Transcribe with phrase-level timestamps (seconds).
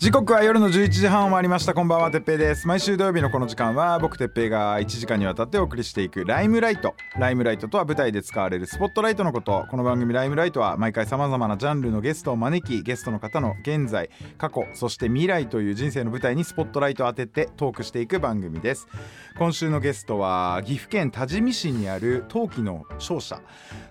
[0.00, 1.74] 時刻は夜の11時半を回りました。
[1.74, 2.66] こんばんはてっぺいです。
[2.66, 6.94] 毎週土曜日のこの時間は僕てっぺいが1時間にわたってお送りしていくライムライト。
[7.18, 9.66] ライムライトとは舞台で使われるスポットライトのこと。
[9.70, 14.08] この番組ライムライトは毎回さまざまなジャンルのゲストを招きゲストの方の現在
[14.38, 18.88] 過去そして未来という人生の舞台にスポットライトを当ててトークしていく番組です。
[19.36, 23.42] 今週のゲストは岐阜県多治見市にある陶器の商社。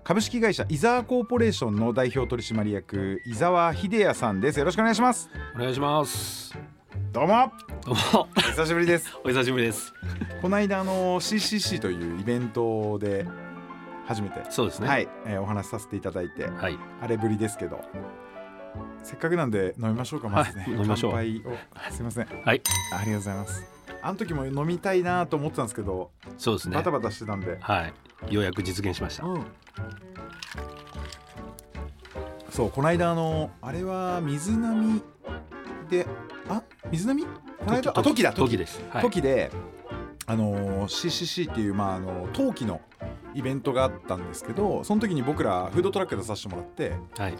[0.03, 4.57] 株式会社伊沢コーポレーションの代表取締役伊沢秀也さんです。
[4.57, 5.29] よろしくお願いします。
[5.55, 5.98] お願いします。
[5.99, 7.51] どうも。
[7.83, 9.13] どうも、お久しぶりです。
[9.25, 9.93] お久しぶりです。
[10.41, 13.27] この間あの CCC というイベントで
[14.07, 14.87] 初めて、そうですね。
[14.87, 16.47] はい、えーお話しさせていただいて。
[16.47, 16.79] はい。
[17.01, 17.81] あれぶりですけど。
[19.03, 21.11] せっかくなんで飲みましょうかまずね、はい飲みましょう。
[21.11, 21.91] 乾杯を。
[21.91, 22.27] すいません。
[22.27, 22.39] はい。
[22.45, 23.67] ありがとうございます。
[24.01, 26.75] あの時も飲みたいなと思ってたんですけど、そうですね。
[26.77, 26.91] バタ。
[26.91, 27.87] バタしてたんで、は
[28.29, 28.33] い。
[28.33, 29.25] ようやく実現しました。
[29.25, 29.45] うん。
[32.49, 35.01] そうこの間あのあれは水波
[35.89, 36.05] で
[36.47, 37.23] あ水波？
[37.25, 37.29] こ
[37.67, 37.91] の間？
[37.95, 38.81] あ時だ時です。
[38.89, 39.01] はい。
[39.03, 39.51] 時で、
[40.25, 42.81] あのー CCC っていう、まあ、あの陶器の
[43.33, 47.33] イベントがあったんですけどその時に僕らフードトラック出させてもらってはい。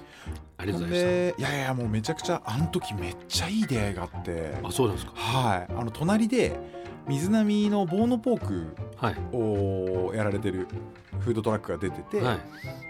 [0.58, 4.68] ありがとうございまでいやいやもうめちゃくちゃあの時めっちゃいい出会いがあってした。
[4.68, 5.14] あ、そうなんですか。
[5.16, 6.60] はいあの隣で
[7.08, 9.16] 水波のボーノポークはい。
[9.34, 10.68] をやられてる
[11.20, 12.38] フードトラックが出てて、は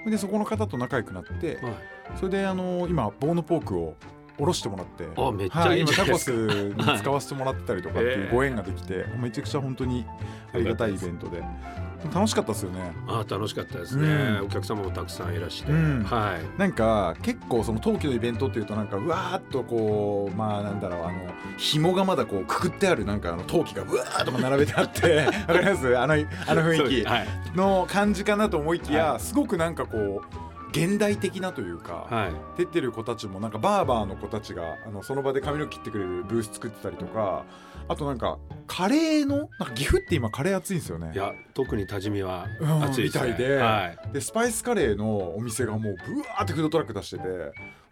[0.06, 0.12] い。
[0.12, 1.74] でそこの方と仲良くなってはい。
[2.18, 3.96] それであの今ボーノポークを
[4.40, 5.08] おろしてもらって。
[5.16, 10.06] あめっちゃいいはい今タコスかに使わせてもらってたりとかっていうご縁ができて、めちゃくちゃ本当に
[10.54, 11.44] ありがたいイベントで。
[12.14, 12.94] 楽しかったですよね。
[13.10, 14.08] あ、楽しかったですね。
[14.08, 14.46] うん。
[14.46, 15.72] お客様もたくさんいらして。
[15.74, 16.04] うん。
[16.06, 16.60] はい。
[16.60, 21.20] なんか結構その冬季のイベントっていうとなんかうわーっとこうまあなんだろうあの
[21.58, 25.18] 紐がまだこうくくってあるなんかあの陶器がうわーっと並べてあって。
[25.28, 25.98] わかります？
[25.98, 26.18] あのあ
[26.56, 27.58] の雰囲気。
[27.58, 32.58] の感じかなと思いきや、はすごくなんかこう現代的なというか、はい。
[32.58, 37.46] 出てる子たちもなんかバーバーの子たちがあのその場で髪の毛切ってくれるブース作ってたりとか
[37.88, 38.38] あとなんか
[38.68, 43.32] カレーのなんか岐阜って今カレー熱いんですよねいや、特に多治見はうん暑いですね。
[43.32, 44.14] みたいではい。
[44.14, 47.24] でスパイスカレーのお店がもうブワーってフードトラック出してて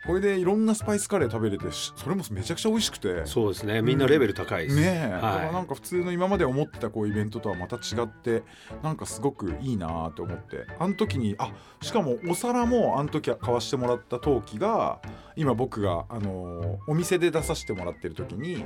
[0.08, 3.82] これでいろんなスパイスカレー食べれてしそれもめちゃくちゃ美味しくてそうですね。
[3.82, 4.76] みんなレベル高いです。
[4.78, 8.44] ねえ、だからなはんか普通の今まで思ってたこうイベントとはまた違って
[8.82, 11.52] なんかすごくいいなと思ってあの時にあ
[11.82, 15.02] しかもお皿もあの時買わしてもらった陶器が
[15.36, 18.66] 今僕が、あのーお店で出させてもらってる時に、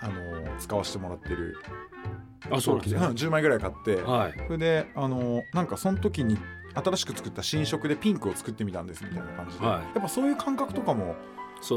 [0.00, 1.56] あのー使わせてもらってる
[2.50, 2.54] い。
[2.54, 3.12] あ、そうなんですねうん。
[3.14, 4.34] 10枚ぐらい買って、はい。
[4.46, 6.36] それで、あのーなんかその時に
[6.74, 9.82] 新しく作った新色でピンクを作ってみたんですみたいな感じで、はい。
[9.82, 11.14] やっぱそういう感覚とかも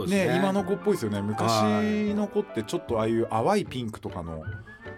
[0.08, 0.28] ね。
[0.28, 1.22] ね今の子っぽいですよね。
[1.22, 4.44] 昔の子ってちょっとああいう淡いピンクとかの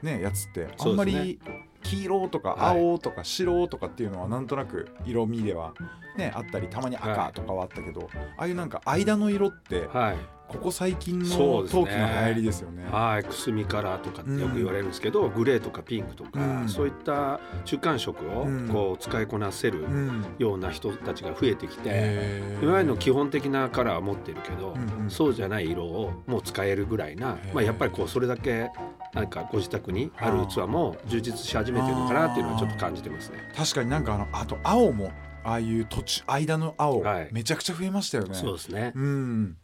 [0.01, 1.39] ねやつってあんまり
[1.83, 2.79] 黄色とかはい。
[2.79, 5.73] 青とか白とかっていうのはなんとなく色味では
[6.17, 10.38] ねあったりたまに赤とかはあったけど、ああいうなんか間の色ってはい。
[10.49, 12.83] ここ最近の陶器の流行りですよね。
[12.91, 16.67] はい、くすみカラーとかってよく言われるんですけど、グレーとかピンクとか、うん。
[16.67, 18.67] そういった中間色をうん。
[18.67, 20.25] こう使いこなせるうん。
[20.39, 25.11] ような人たちが増えてきて、いわゆるの基本的なカラーは持ってるけど、うんうん。
[25.11, 28.71] そうじゃない色をもう使えるぐらいなまあ、やっぱりこうそれだけ
[29.13, 33.37] なんかご自宅にある器も充実し始めてるのかなっていうのはちょっと感じてますね。
[33.55, 35.11] 確かになんかあのあと青も
[35.43, 37.29] ああいう途中間の青、はい。
[37.31, 38.33] めちゃくちゃ増えましたよね。
[38.33, 38.93] そうですね。
[38.95, 39.57] うん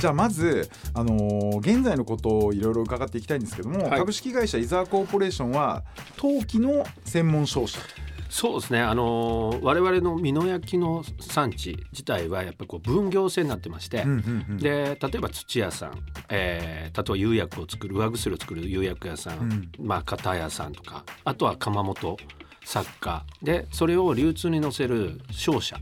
[0.00, 3.98] じゃあまず、あのー現在のことをいろいろ伺っていきたいんですけども、はい。
[3.98, 5.82] 株式会社伊沢コーポレーションは
[6.16, 7.78] 陶器の専門商社。
[8.28, 8.80] そうですね。
[8.80, 14.02] あのー我々の美濃焼の産地自体はやっぱりこう分業制になってまして。
[14.02, 14.56] うんうんうん。
[14.58, 15.98] で例えば土屋さん、
[16.28, 19.70] えー、例えば釉薬を作る上薬を作る釉薬屋さん、うん。
[19.78, 22.16] まあ型屋さんとかあとは窯元
[22.64, 23.24] 作家。
[23.42, 25.78] でそれを流通に乗せる商社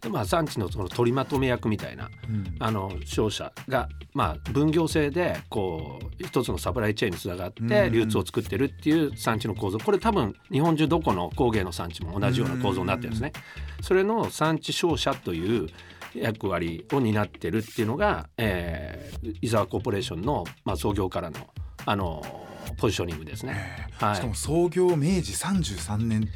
[0.00, 2.56] で、まあ、産地のその取りまとめ役みたいなうん。
[2.58, 9.78] あの商社が、まあ、分業制でこう一つのサプライチェーンにつながっうんて流通を作ってるっていう産地の構造。
[9.78, 13.32] これ多分日本中どこの工芸の産地も同じような構造になってるんですね。
[13.80, 15.68] それの産地商社という
[16.14, 21.38] 役割を担ってるっていうのが、えー、伊沢コーポレーションの、まあ、創業からの
[21.84, 22.22] あの
[22.76, 23.88] ポジショニングですね。
[23.98, 24.16] はい。
[24.16, 26.28] しかも創業明治33年。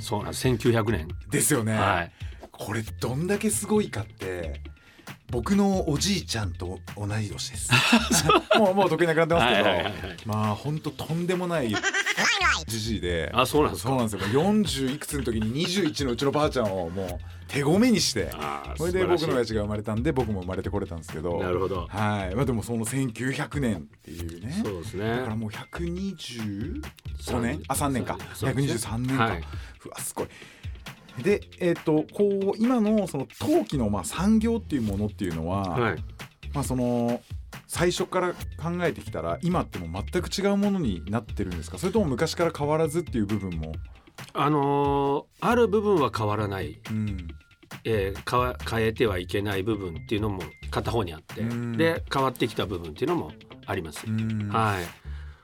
[0.00, 0.48] そうなんです。
[0.48, 2.12] 1900年、ですよね、はい、
[2.58, 4.60] これどんだけすごいかって
[5.30, 7.70] 僕のおじいちゃんと同い年です。
[8.58, 10.16] もうもう得意なくなってますけど、はいはいはいはい。
[10.24, 11.74] まあ本当とんでもない
[12.66, 13.30] じじいで。
[13.32, 13.90] あそうなんですか？
[13.90, 14.42] そうなんですよ。
[14.42, 17.08] 40いくつの時に21のうちのばあちゃんをもう
[17.46, 18.30] 手ごめにして。
[18.76, 21.38] それで僕の親父が生まれたんで僕も生まれてこれたんですけど。
[21.42, 21.86] なるほど。
[21.88, 22.34] はい。
[22.34, 24.62] まあでもその1900年っていうね。
[24.64, 25.08] そうですね。
[25.08, 26.82] だからもう125
[27.40, 27.62] 年？
[27.68, 28.18] あ3年か。
[28.34, 28.74] そうですね。
[28.74, 29.38] 123年か、はい。
[29.40, 30.28] うわすごい
[31.22, 36.04] でえっ、とこう今のその陶器のまあ産業っていうものっていうのは、はい。
[36.54, 37.20] まあその
[37.66, 41.76] 最初から考えてきたら今ってもう全く違うものになってるんですか？
[41.76, 43.72] それとも昔から変わらずっていう部分も、
[44.32, 47.28] あのーある部分は変わらない、うん、
[47.84, 51.76] えー変えてはいけない部分っていうのも片方にあって、うん。
[51.76, 53.32] で変わってきた部分っていうのも
[53.66, 54.06] あります。
[54.06, 54.48] うん。
[54.48, 54.84] はい、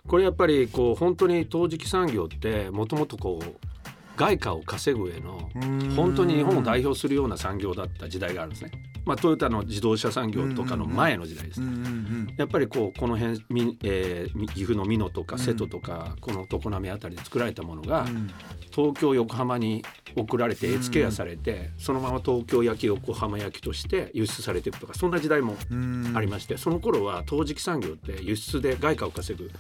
[0.09, 3.74] これやっぱりこう本当に陶磁器産業ってもともとこう
[4.17, 5.95] 外貨を稼ぐ上のうん。
[5.95, 8.71] 本当に日本を代表するような産業だった時代があるんですね。
[9.05, 18.31] まあ、トヨタの自動車産業とかの前の時代ですうんうんやっぱりこうこの辺、みえーみ岐阜の美濃とか瀬戸とか、この常滑あたりで作られたものが、うん。
[18.73, 19.85] 東京横浜に
[20.17, 26.13] 送られて絵付け屋されて、そのまま東京焼き横浜焼きとして輸出されていくとかそんな時代もうん。
[26.15, 29.51] ありまして、その頃は陶磁器産業って輸出で外貨を稼ぐ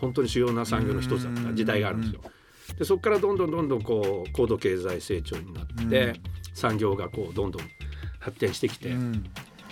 [0.00, 2.20] 本当に主要な産業の一つだった時代があるんですよ。
[2.78, 6.14] でそこからどんどんどんどんこう高度経済成長になって、うん。
[6.54, 7.62] 産業がこうどんどん
[8.18, 9.24] 発展してきて、うん。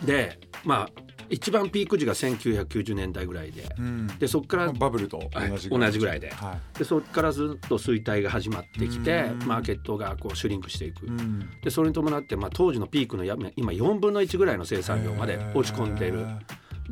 [0.04, 4.06] でまあ一番ピーク時が1990年代ぐらいで、うん。
[4.18, 5.30] でそこからバブルと
[5.70, 6.30] 同じぐらい,、で。
[6.30, 6.78] はい。
[6.78, 9.46] でそこからずっと衰退が始まってきてうん。
[9.46, 11.06] マーケットがこうシュリンクしていく。
[11.06, 11.48] うん。
[11.62, 16.26] でそれに伴って、まあ、当時のピークのや今4分の1ぐらいの生産量まで落ち込んでいる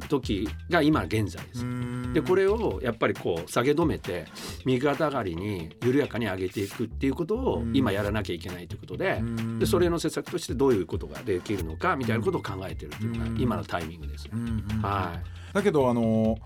[0.08, 1.64] 時が今現在です。
[2.12, 4.26] でこれをやっぱりこう下げ止めて
[4.64, 7.76] 右肩上がりに緩やかに上げていくっていうことをうん。
[7.76, 9.58] 今やらなきゃいけないということでうん。
[9.58, 13.34] でそれの施策としてどういうことができるのかみたいなことを考えてるっていうのうん。
[13.34, 14.28] が今のタイミングです。
[14.82, 15.20] は
[15.52, 16.36] だけどあの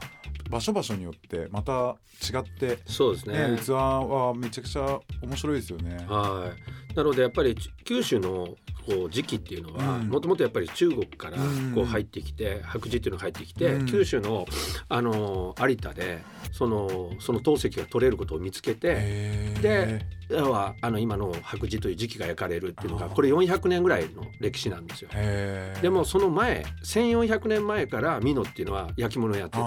[0.50, 5.96] 場所場所によってまた違ってい、そうですねね、器はめちゃくちゃ面白いですよね。
[6.08, 8.56] はい、なのでやっぱり九州の
[8.86, 10.08] こう時期っていうのはうん。
[10.08, 11.72] もともとやっぱり中国からうん。
[11.74, 13.86] こう入ってきて白磁っていうのが入ってきて、うん。
[13.86, 14.46] 九州の
[14.88, 16.22] あの有田で
[16.52, 25.10] そのその陶石が取れることを見つけてで要はあの今の白磁という時期が焼かれるっていうのがこれ400年ぐらいの歴史なんですよ。
[25.80, 29.62] でもその前1400年前から美濃っていうのは焼き物をやってて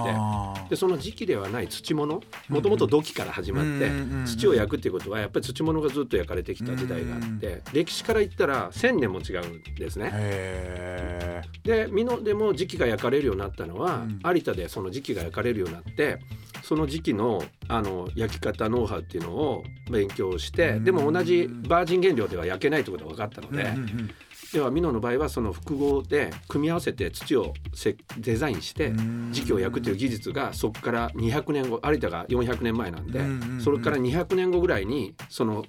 [0.69, 3.91] でその時期ではない土物もともと土器から始まって
[4.25, 10.11] 土を焼くっていうことはやっぱり土物がずっと焼かれてきた時代があって歴史から言ったら1,000年も違うんですね。
[10.13, 14.19] へで美濃でも時期が焼かれるようになったのは、うん。
[14.35, 16.19] 有田でその時期が焼かれるようになって
[16.63, 20.83] その時期のあの焼き方ノウハウっていうのを勉強して、うん。
[20.83, 24.09] でも同じバージン原料では焼けないってことが分かったのーで、うんうん
[24.53, 29.29] では美濃の場合はその複合で組み合わせて土をせデザインしてうん。
[29.33, 33.21] 時期を焼くという技術がそこから200年後有田が400年前なんで、
[33.61, 35.65] それから200年後ぐらいにその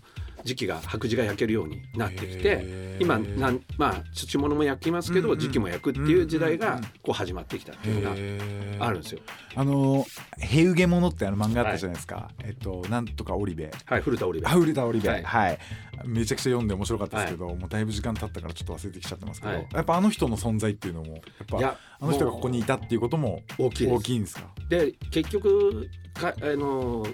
[0.47, 9.21] 時期が白磁が焼けるようになってきて今なんまあ土物も焼きますけど、うんうん時期も焼くっていう時代がこう始まってきたっていうのがあるんですよ。
[9.55, 10.07] あの
[10.39, 13.71] 「ヘウゲモノ」ってあの漫画あったじゃないですか、えっとなんとか織部。
[13.85, 14.49] はい古田織部。
[14.49, 15.09] あウルタ織部。
[15.09, 15.59] ははい。
[16.05, 19.67] い、めちゃくちゃ読んで面白かったですけど、もうだいぶ時間経ったからちょっと忘れてきちゃってますけど、はい。
[19.75, 23.95] やっぱあの人の存在っていうのもやっぱあの人がここにいたっていうことも大きいです。
[23.97, 24.49] 大きいんですか？
[24.69, 27.07] で結局かあの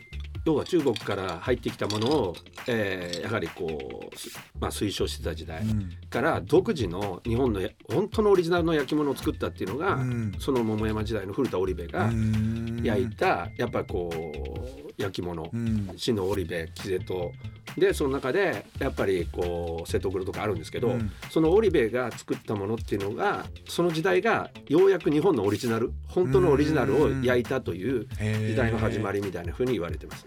[0.45, 2.37] 要は中国から入ってきたものを、
[2.67, 5.91] えーやはりこう、すまあ、推奨してた時代うん。
[6.11, 10.33] から独自の日本のや本当のオリジナルの焼き物を作ったっていうのが、うん。
[10.39, 12.81] その桃山時代の古田織部がうん。
[12.83, 15.49] 焼いたやっぱこう焼き物。
[15.53, 15.93] うん。
[15.97, 17.33] 死の織部木瀬戸
[17.77, 21.11] でその中でやっぱりこう瀬戸黒とかあるんですけど、うん。
[21.31, 30.27] その織部が作ったものっていうのがその時代がようやく日本のオリジナル本当のオリジナルを焼いたという時代の始まりみたいな風に言われてます。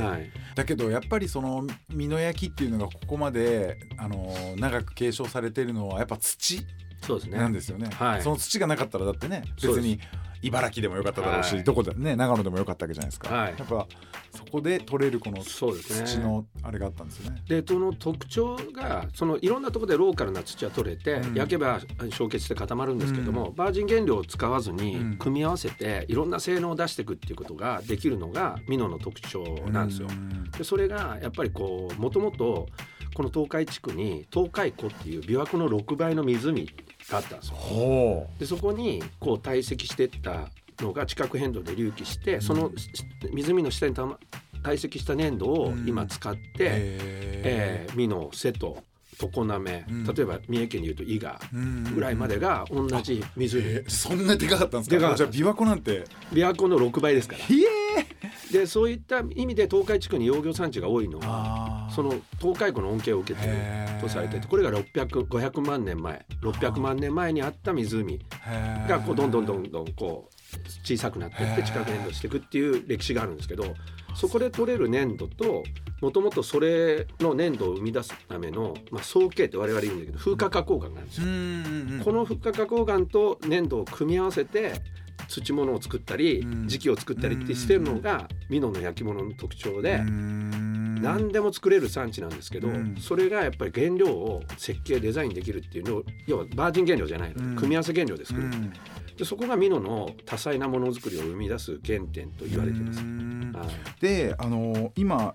[0.00, 6.60] はい、だけどやっぱりその美濃焼きっていうのがここまであの長く継承されてるのはやっぱ土
[7.02, 7.38] そうですね。
[7.38, 7.90] なんですよね。
[7.92, 8.22] はい。
[8.22, 10.00] その土がなかったらだってね別に
[10.46, 11.64] 茨城でもよかっただろうし、はい。
[11.64, 13.54] どこでね長野でもよかったわけじゃないですか、はい。
[13.58, 13.86] やっぱ
[14.36, 15.72] そこで取れるこの土
[16.18, 17.42] のあれがあったんですよね。
[17.48, 21.34] でその特徴がそのいろんなところでローカルな土は取れて、うん。
[21.34, 25.16] 焼けば焼結して固まるんですけども、バージン原料を使わずにうん。
[25.16, 30.08] 組み合わせていろんな性能を出していくっていうことができるのが美濃の特徴なんですよ。
[30.10, 30.50] うん。
[30.50, 32.68] でそれがやっぱりこうもともと
[33.14, 36.66] この東海地区に東海湖っていう琵琶湖の6倍の湖
[37.08, 37.54] があったんですよ。
[37.56, 42.90] ほでそこにこう堆積していったのが地殻変動で隆起して、そのし
[43.32, 44.18] 湖の下にたま
[44.62, 46.68] 堆積した粘土を今使って、うへ
[47.44, 48.76] えー、美濃瀬戸
[49.18, 50.04] 常滑、うん。
[50.04, 51.40] 例えば三重県でいうと伊賀。
[51.94, 56.04] ぐらいまでが同じ湖、えーそんなでかかったんですかじゃあ琵琶湖なんて。
[56.32, 57.44] 琵琶湖の6倍ですから。
[58.50, 61.18] でそういった意味で東海地区に養魚産地が多いの。
[61.20, 63.52] はその東海湖の恩恵を受けてる
[64.00, 66.24] とされててこれが600500万年前。
[66.42, 68.20] 600万年前にあった湖。
[68.88, 70.34] がこうどんどんどんどんこう
[70.84, 73.74] 小さくなっていって地殻粘土していくっていう歴史があるんですけど
[74.14, 75.64] そこで取れる粘土と
[76.00, 81.26] もともとそれの粘土を生み出すための、まあ、総計って我々言うんだけど風化加工岩があるんですよ。
[81.26, 84.74] うんうんうんこの風化加工岩と粘土を組み合わせて
[85.28, 86.50] 土物を作ったりうん。
[86.66, 92.96] 磁器を作ったりってしてるのが美濃の焼き物の特徴で何でも作れる産地なんですけどうん。
[92.98, 97.36] それがやっぱり原料を設計デザインできるっていうのを要はバージン原料じゃないの。
[97.36, 97.54] うん。
[97.54, 98.72] で組み合わせ原料で作るうん
[99.16, 103.00] でそこが美濃の多彩なものづくりを生み出す原点と言われてます。
[103.00, 103.02] う。
[103.02, 103.52] ん。
[103.54, 103.68] はい。
[104.00, 105.34] であの今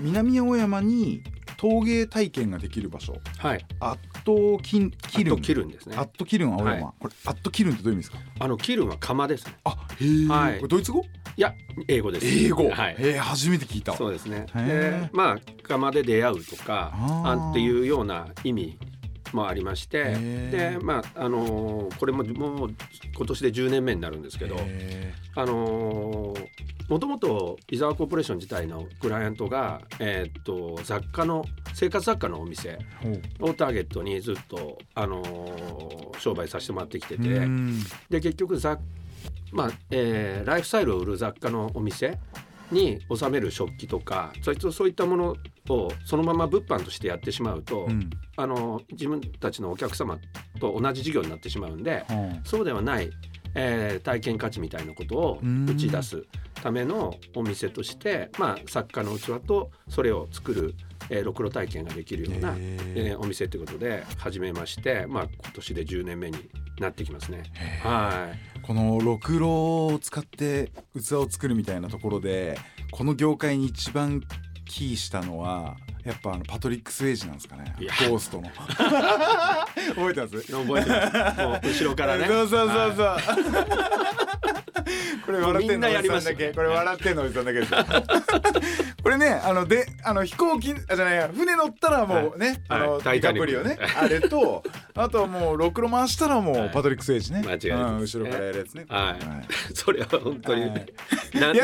[0.00, 1.22] 南青山に
[1.56, 3.14] 陶芸体験ができる場所。
[3.38, 5.40] はい、アットキンキルン。
[5.40, 5.96] キルンですね。
[5.96, 6.82] アットキルン青山、はい。
[6.98, 8.18] これアットキルンってどういう意味ですか？
[8.40, 9.54] あのキルンは窯ですね。
[9.64, 10.56] あへえ、はい。
[10.56, 11.04] これドイツ語？
[11.36, 11.54] いや
[11.86, 12.26] 英語です。
[12.26, 12.96] 英語、はい。
[12.98, 13.96] へえ初めて聞いた。
[13.96, 14.46] そうですね。
[14.56, 14.66] へ
[15.06, 18.78] でまあ窯で出会うとかあっていうような意味
[19.32, 20.04] もありまして
[20.50, 22.74] でまああのーこれももう
[23.16, 26.46] 今年で10年目になるんですけどへあのー
[26.88, 32.78] もともと伊沢コーポレーション自体のクライアントが、えーっと雑貨の生活雑貨のお店
[33.40, 37.80] をターゲットにずっと、あのー商売させてもらってきててうん。
[38.10, 38.78] で結局雑、
[39.52, 42.18] まあえーライフスタイルを売る雑貨のお店
[42.72, 45.36] に収める食器とかそいつそういったもの
[45.68, 48.10] をそのまま物販としてやってしまうと、うん。
[48.36, 50.18] あの自分たちのお客様
[50.58, 53.10] と同じ事業になってしまうんではそうではない、
[53.54, 55.66] えー体験価値みたいなことをうん。
[55.66, 56.24] 打ち出す
[56.54, 60.74] ためのお店として、まあ、作家の器とそれを作る、
[61.12, 66.38] えーろくろ体験ができるような、えーお店ということで始めまして、まあ、今年で10年目に
[66.80, 67.42] なってきますね。
[67.82, 68.62] はい。
[68.62, 72.58] このろくろを使って器を作るみたいなところで
[72.92, 74.22] この業界に一番
[74.64, 77.74] キーしたのはやっぱあのパトリック・スウェイジなんですかね。
[77.78, 78.50] ゴーストの。
[79.94, 80.52] 覚えてます？
[80.52, 81.68] 覚えてます。
[81.84, 82.26] 後ろからね。
[82.26, 83.16] そうそうそうそう、
[85.26, 86.52] これ笑ってんのおじさんだけ。
[86.52, 87.78] これ笑ってんのおじさんだけですよ。
[89.02, 92.82] これねあのであの飛行機あじゃないや船乗ったらもうね、はい。
[92.82, 93.78] あのディタイタニックカプリオね。
[94.00, 94.62] あれと
[94.94, 96.68] あとはもうろくろ回したらもはい。
[96.68, 98.84] うパトリック・スウェイジね、間違いないうん後ろからやるやつね。
[98.88, 99.74] はい。
[99.74, 100.68] それは本当に、や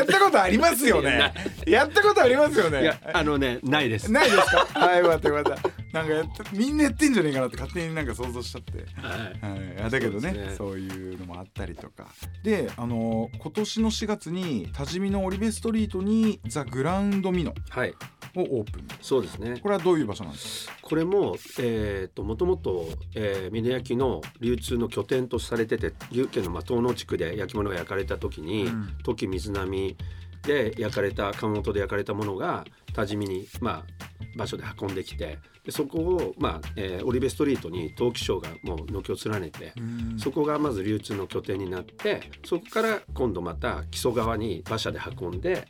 [0.03, 1.33] ったことありますよね。
[1.65, 2.99] やったことありますよね。
[3.13, 4.11] あのねないです。
[4.11, 4.67] ないですか？
[4.79, 8.85] はいよかったよかったなんかやったみんなやってんじゃねえかなって勝手になんか想像しちゃって。
[9.01, 9.19] はい。
[9.19, 10.53] はい、あだけどねね。
[10.57, 12.07] そういうのもあったりとか。
[12.43, 17.93] であの今年の4月に多治見のオリベストリートにザ・グラウンドミノはい、
[18.35, 18.87] をオープン。
[19.01, 19.59] そうですね。
[19.61, 20.73] これはどういう場所なんですか？
[20.81, 28.97] これも、えー、ともともと、えー、峰焼きの流通の拠点とされてて岐阜県のまあ東濃地区で焼き物が焼かれた時に、うん。
[29.03, 29.95] 土器水波
[30.43, 33.98] で焼かれた窯元で焼かれたものが多治見に、まあ、
[34.35, 39.73] 場所で運んできてでそこを、まあえーオリベストリートに陶器商がもう軒を連ねて、
[40.17, 45.67] そこがまず流通の拠点になってそこから今度また木曽川に馬車で運んで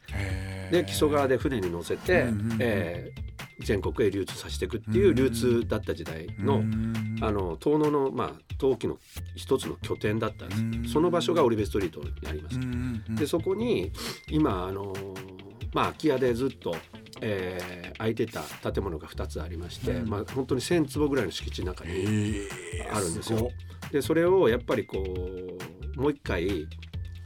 [0.71, 2.25] で木曽川で船に乗せて、
[2.59, 3.29] えー
[3.61, 6.63] 全国へ流通させていくっていう流通だった時代の,、
[7.21, 8.97] あの遠野の、まあ、陶器の
[9.35, 12.57] 一つの拠点だったんです、うんその場所がオリベストリートにあります。
[13.15, 13.91] でそこに
[14.29, 14.93] 今あの
[15.73, 16.75] まあ空き家でずっと、
[17.21, 20.09] えー空いてた建物が2つありまして、うん。
[20.09, 22.47] まあ本当に1,000坪ぐらいの敷地の中にえ
[22.89, 23.51] あるんですよ。
[23.91, 26.67] でそれをやっぱりこうもう一回、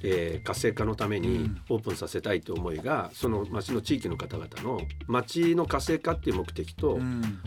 [0.03, 1.61] えー活性化のためにうん。
[1.69, 6.99] オープンさせたいという思いがその町の地域の方々の町の活性化っていう目的と、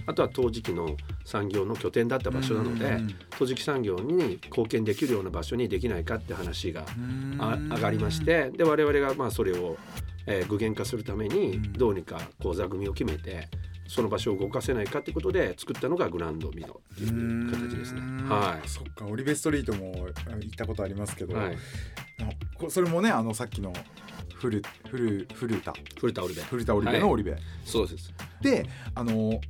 [0.06, 3.00] あとは陶磁器の産業の拠点だった場所なので、
[3.30, 6.86] 陶磁器産業に貢献できるような場所にできないかって話が
[7.38, 9.76] あ上がりましてで我々がまあそれを、
[10.26, 11.72] えー具現化するためにうん。
[11.72, 13.48] どうにかこう座組を決めて
[13.88, 18.00] その場所を動かせないかってことで作ったのがグランドミノっていう形ですね。
[18.28, 21.56] はそっかオリベストリートもあ行ったことありますけい、ど、はい、
[22.68, 23.72] それもねあのさっきの
[24.34, 26.42] フルフルフルタ古田オルベ。
[26.42, 28.12] フルタオリベのオリベ、そうです。
[28.40, 29.40] であの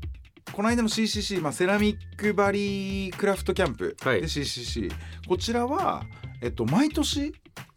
[0.52, 4.20] この間の CCC、まあ、セラミックバリークラフトキャンプはい。
[4.20, 4.92] で CCC、
[5.28, 6.04] こちらは、
[6.40, 7.32] えっと、毎年、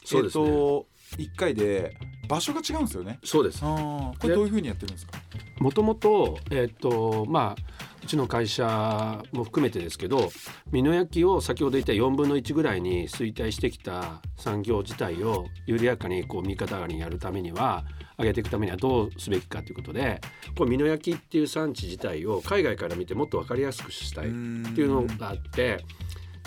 [0.05, 0.45] そうですね。
[0.45, 0.87] えっと、
[1.17, 1.97] 1回で
[2.29, 3.19] 場所が違うんですよね。
[3.25, 3.59] そうです。
[3.61, 5.19] これどういうふうにやってるんですか？
[5.59, 10.29] もともとえっ、とまあうちの会社も含めてですけど
[10.71, 17.83] 美濃焼を先ほど言った4分の1ぐらいに衰退してきた産業自体を緩やかにこう右肩上がりにやるためには
[18.17, 20.21] 上げていくためにはどうすべきかということで
[20.57, 25.83] こう美濃焼っていう産地自体を海外から見てもっと分かりやすくしたいっていうのがあって。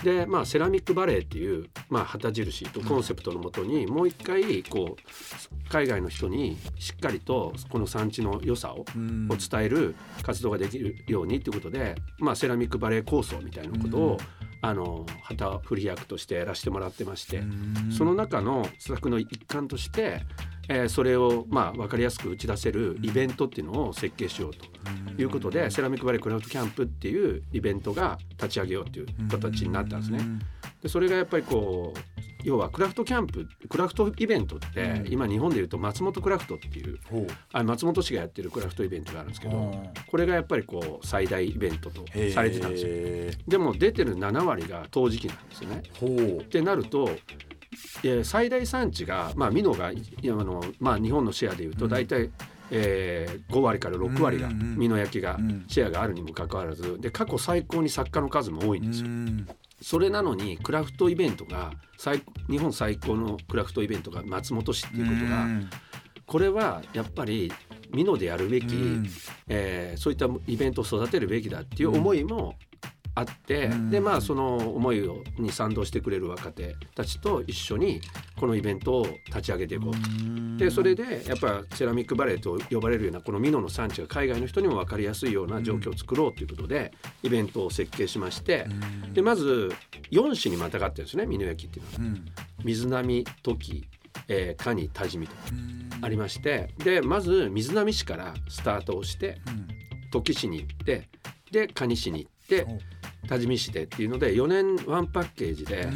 [0.02, 14.18] でまあ、セラミックバレーっていう、まあ、旗印とコンセプトのもとにもう一回こう海外の人にしっかりとこの産地の良さをを伝える活動ができるようにということで、まあ、セラミックバレー構想みたいなことを、
[14.60, 17.42] あの旗振り役としてやらせてもらってまして、
[17.96, 20.22] その中の施策の一環として、
[20.68, 30.20] えーそれをまあ分かりやすく打ち出せるイベントっていうのを設計しようということで、セラミックバレークラフトキャンプっていうイベントが立ち上げようという形になったんですね。
[30.82, 31.98] でそれがやっぱりこう
[32.44, 36.98] 要はクラフトキャンプクラフトイベントって、今日本でいうと松本クラフトっていう
[37.52, 39.88] あ松本市がやってるクラフトイベントがあるんですけど、うん。
[40.06, 42.88] これがやっぱりこう最大イベントとされてたんですよ。
[42.90, 45.82] へでも出てる7割が陶磁器なんですよね。
[46.42, 47.51] ってなると、えー
[48.24, 49.92] 最大産地が、まあ、ミノがあ
[50.24, 52.30] の、まあ、日本のシェアでいうと大体、
[52.70, 54.76] えー5割から6割がうんうんうん。
[54.78, 55.64] ミノ焼きがうん。
[55.68, 59.08] シェアがあるにもかかわらずで過去最高に作家の数も多いんですよ。
[59.08, 59.48] うん。
[59.80, 65.70] それなのにクラフトイベントが最日本最高のクラフトイベントが松本市っていうことがうん。
[66.24, 67.52] これはやっぱり
[67.90, 69.06] ミノでやるべき、うん。
[69.48, 72.54] えーそういったイベントを育てるべきだっていう思いも
[73.14, 73.90] あって、うん。
[73.90, 78.00] でまあその思いをに賛同してくれる若手たちと一緒に
[78.38, 80.64] このイベントを立ち上げていこうと。
[80.64, 86.92] でそれでやっぱセラミックバレーと呼ばれるようなこのミノの産地が海外の人にも分かりやすいような状況を作ろうということで
[87.22, 88.66] イベントを設計しまして。
[89.12, 89.70] でまず
[90.10, 92.10] 4市にまたがってるんですね美濃焼っていうのは。
[92.10, 92.24] うん。
[92.64, 93.84] 水波時、
[94.28, 95.34] えー、蟹多治見と
[96.00, 96.70] ありまして。
[96.78, 99.38] でまず水波市からスタートをして
[100.10, 101.08] 土岐市に行って
[101.50, 102.78] で蟹市に行ってお
[103.32, 105.88] 多治見市でっていうので4年ワンパッケージで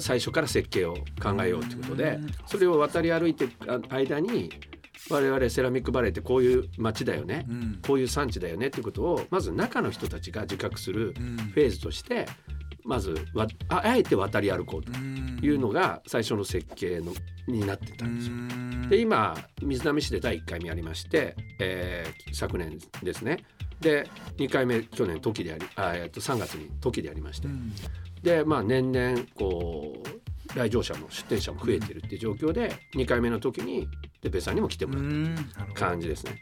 [0.00, 4.50] 最初から設計を考えようということでそれを渡り歩いていく間に
[5.08, 7.46] 我々セラミックバレーってこういう町だよね
[7.86, 11.14] こういう産地だよねっていうことをまず中の人たちが自覚する
[11.54, 12.26] フェーズとして
[12.88, 14.90] まずわああえて渡り歩こうと
[15.44, 17.12] いうのが最初の設計の
[17.46, 18.88] になってたんですよ。
[18.88, 23.44] で今水波市で第1回目やりまして、えー昨年ですね。
[23.80, 27.48] で2回目去年時でやりあ、えー、と3月に時でやりまして、
[28.22, 33.86] でまあ年々こう来場者も出店者も増えてるっていう状況で2回目の時に
[34.22, 36.36] てっぺいさんにも来てもらった感じですね。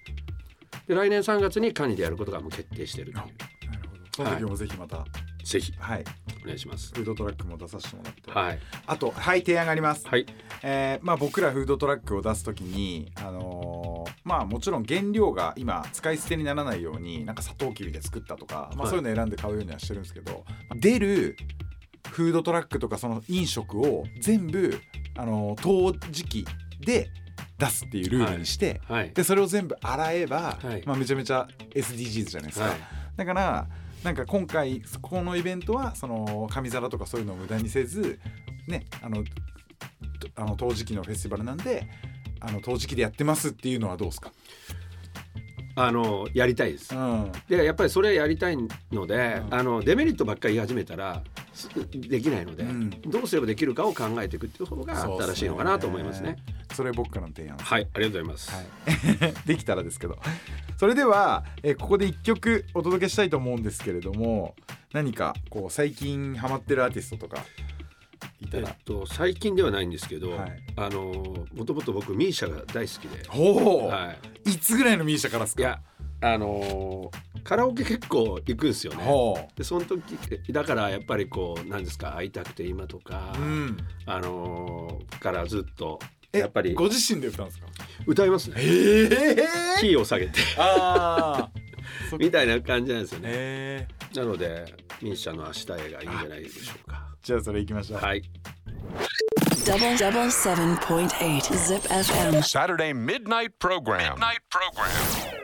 [0.87, 3.71] で来年3月にカニでやることがもう決定してるという。
[3.71, 4.03] なるほど。
[4.15, 5.05] その時もぜひまた。
[5.45, 5.73] ぜひ。
[5.79, 6.05] はい
[6.47, 6.93] お願いします。
[6.95, 8.31] フードトラックも出させてもらって。
[8.31, 10.07] はい、あとはい提案があります。
[10.07, 10.25] はい。
[10.63, 18.91] えーまあ、僕らフードトラックを出す時に、あのーまあ、もちろん原料が今使い捨てにならないようになんかサトウキビで作ったとか、まあ、はい。
[18.91, 20.45] そういうの選んで買うようにはしてるんですけど、
[20.77, 21.37] 出る
[22.11, 24.81] フードトラックとかその飲食を全部、
[25.17, 26.47] あのー陶磁器
[26.81, 27.11] で
[27.59, 29.11] 出すっていうルールにして、はい。
[29.13, 30.83] でそれを全部洗えば、はい。
[30.87, 32.67] まあ、めちゃめちゃ SDGs じゃないですか。
[32.67, 32.79] はい。
[33.17, 33.67] だから
[34.07, 38.21] なんか今回このイベントはその紙皿とかそういうのを無駄にせず
[38.69, 39.31] ねあのと
[40.37, 41.88] あの陶磁器のフェスティバルなんで
[42.38, 44.31] あの陶磁器でやってますっていうのはどうですか、
[45.75, 46.95] あのやりたいです。
[46.95, 46.99] う。
[46.99, 48.57] ん、でやっぱりそれやりたい
[48.92, 49.55] ので、うん。
[49.55, 51.46] あのデメリットばっかり言い始めたらす
[52.09, 52.90] できないので、うん。
[52.90, 55.35] どうすればできるかを考えていくっていう方がそうっすね。
[55.35, 56.37] 正しいのかなと思いますね。
[56.75, 58.51] それ僕からの提案ですはい、ありがとうございます。
[58.53, 60.19] はい、 できたらですけど。
[60.79, 64.55] それでは、えーここで1曲お届けしたいと思うんですけれども
[64.92, 67.45] 何かこう最近ハマってるアーティストとか
[68.40, 70.62] いたら、えっと最近ではないんですけど、はい。
[70.77, 74.14] あのもともと僕ミーシャが大好きで、は
[74.45, 74.51] い。
[74.59, 75.62] つぐらいのミーシャからですか？
[75.62, 75.81] い、や
[76.21, 77.11] あの
[77.47, 79.05] カラオケ結構行くんですよね。
[79.05, 80.03] ほでその時
[80.51, 86.01] だからやっぱりこうなんですか会いたくて今とか、う、うん、あのからずっと
[86.33, 87.67] えやっぱりご自身で歌うんですか？
[88.05, 88.57] 歌いますね。
[88.59, 89.37] ええ
[89.79, 91.51] キーを下げてああ
[92.19, 93.29] みたいな感じなんですよね。
[93.29, 97.07] えー、なのでミーシャの明日へがいいんじゃないでしょうか。
[97.23, 98.23] じゃあそれ行きましょう、はい。
[99.65, 102.43] Double double seven point eight Zip FM.
[102.43, 104.15] Saturday midnight program.
[104.15, 105.36] Midnight program.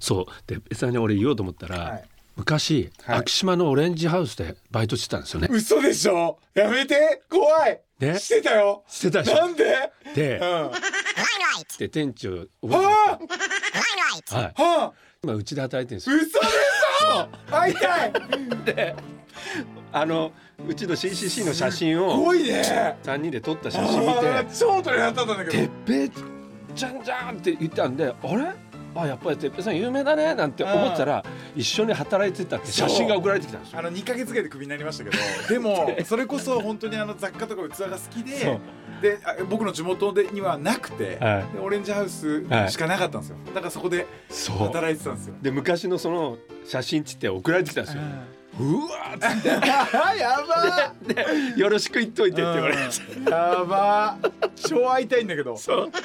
[0.00, 0.26] そう。
[0.46, 2.04] で別に俺言おうと思ったら、はい。
[2.36, 3.18] 昔、はい。
[3.20, 5.48] 昭島のオレンジハウスでバイトしてたんですよね。
[5.50, 6.38] 嘘でしょ？
[6.54, 7.22] やめて。
[7.30, 7.80] 怖い。
[8.00, 8.18] ね？
[8.18, 8.84] してたよ。
[8.88, 9.90] してたなんで？
[10.14, 10.48] でうん。
[10.70, 10.70] は
[11.78, 12.82] で店長覚えてま
[14.16, 14.54] すかはい。
[14.56, 14.92] あはあ。
[15.22, 16.16] 今うちで働いてるんですよ。
[16.16, 17.28] 嘘でしょ？
[17.50, 18.12] 会いたい。
[18.64, 18.94] で
[19.92, 20.32] あの
[20.66, 22.96] うちの CCC の写真を怖いね。
[23.04, 25.50] 3人で撮った写真見て超鳥肌立ったんだ「けど。
[25.52, 26.10] てっぺい
[26.74, 28.74] じゃんじゃんって言ったんであれ？
[28.96, 31.24] あやっぱり哲平さん有名だねなんて思ってたら
[31.56, 33.78] 一緒に働いてたって写真が送られてきたんですよ。
[33.80, 35.16] あの2か月ぐらいでクビになりましたけど
[35.52, 38.60] でもそれこそ本当にあの雑貨とか器が好きで
[39.02, 41.56] であ僕の地元でにはなくて、はい。
[41.56, 43.36] でオレンジハウスしかなかったんですよ。
[43.52, 44.58] だからそこでそう。
[44.58, 45.34] 働いてたんですよ。
[45.42, 48.02] で昔のその写真つって送られてきたんですよ。
[48.60, 49.48] うわーっつって。
[49.66, 51.26] やばで
[51.60, 54.50] よろしく言っといてって言われてーやばー。
[54.68, 55.56] 超会いたいんだけど。
[55.56, 55.90] そう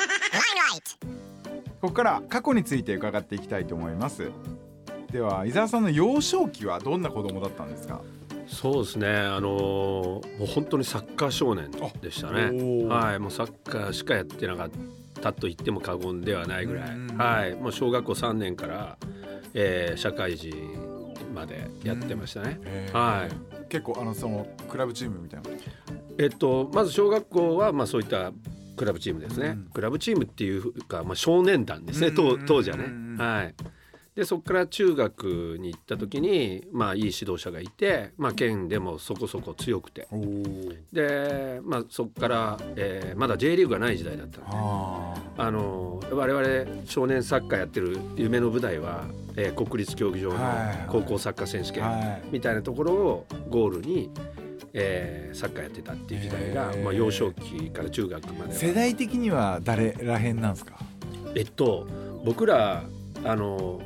[1.82, 4.30] ここから過去について伺っていきたいと思います。
[5.12, 8.02] では伊沢さんの幼少期はどんな子供だったんですか？
[8.48, 9.08] そうですね。
[9.08, 11.70] あのーもう本当にサッカー少年
[12.02, 12.44] でしたね。
[12.88, 13.20] はい。
[13.20, 14.70] もうサッカーしかやってなかっ
[15.22, 16.96] たと言っても過言ではないぐらい。
[16.96, 17.56] うんはい。
[17.56, 18.98] もう小学校3年から、
[19.54, 20.54] えー社会人
[21.34, 22.60] までやってましたね。
[22.92, 23.66] はい。
[23.70, 25.50] 結構あのそのクラブチームみたいな。
[26.18, 28.32] えっとまず小学校はまあそういった
[28.80, 29.64] クラブチームですね、うん。
[29.74, 33.54] クラブチームっていうか、まあ、少年団ですね、うん当当時はね、うんはい。
[34.16, 40.08] でそこから中学に行った時にまあいい指導者がいて、まあ、県でもそこそこ強くて。
[40.94, 44.48] で、まあ、そこから、えーまだ J リーグがない時代だったんで。
[44.52, 50.86] ああの我々少年サッカーやってる夢の舞台は、えー国立競技場のはい。
[50.88, 52.22] 高校サッカー選手権はい。
[52.32, 54.10] みたいなところをゴールに、
[54.74, 58.56] えーサッカーやってたっていう時代が、まあ、幼少期から中学までは。
[58.60, 60.78] 世代的には誰らへんなんですか？
[61.36, 61.88] えっと
[62.26, 62.84] 僕ら
[63.24, 63.80] あの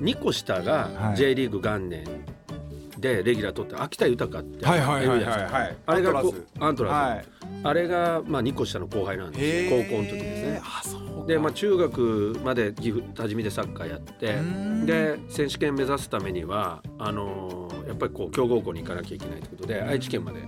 [0.00, 1.16] 2個下はがい。
[1.16, 2.04] J リーグ元年
[2.98, 5.76] でレギュラー取って秋田豊っているじゃないですかはい。
[5.86, 6.46] あれがこアントラーズ。
[6.60, 7.26] アントラーズ、はい。
[7.64, 11.26] あれがまあ2個下の後輩なんです高校の時ですね。
[11.26, 14.86] で、まあ、中学まで岐阜多治見でサッカーやってん。
[14.86, 20.40] で選手権目指すためにはあのーやっぱりこう強豪校に行かなきゃいけないということで愛知県まで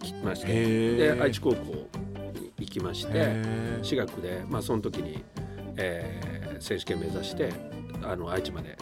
[0.00, 1.72] 来ましてで愛知高校
[2.34, 3.42] に行きまして
[3.80, 5.22] 私学で、まあ、その時に、
[5.76, 7.52] えー選手権目指して
[8.02, 8.78] あの愛知まで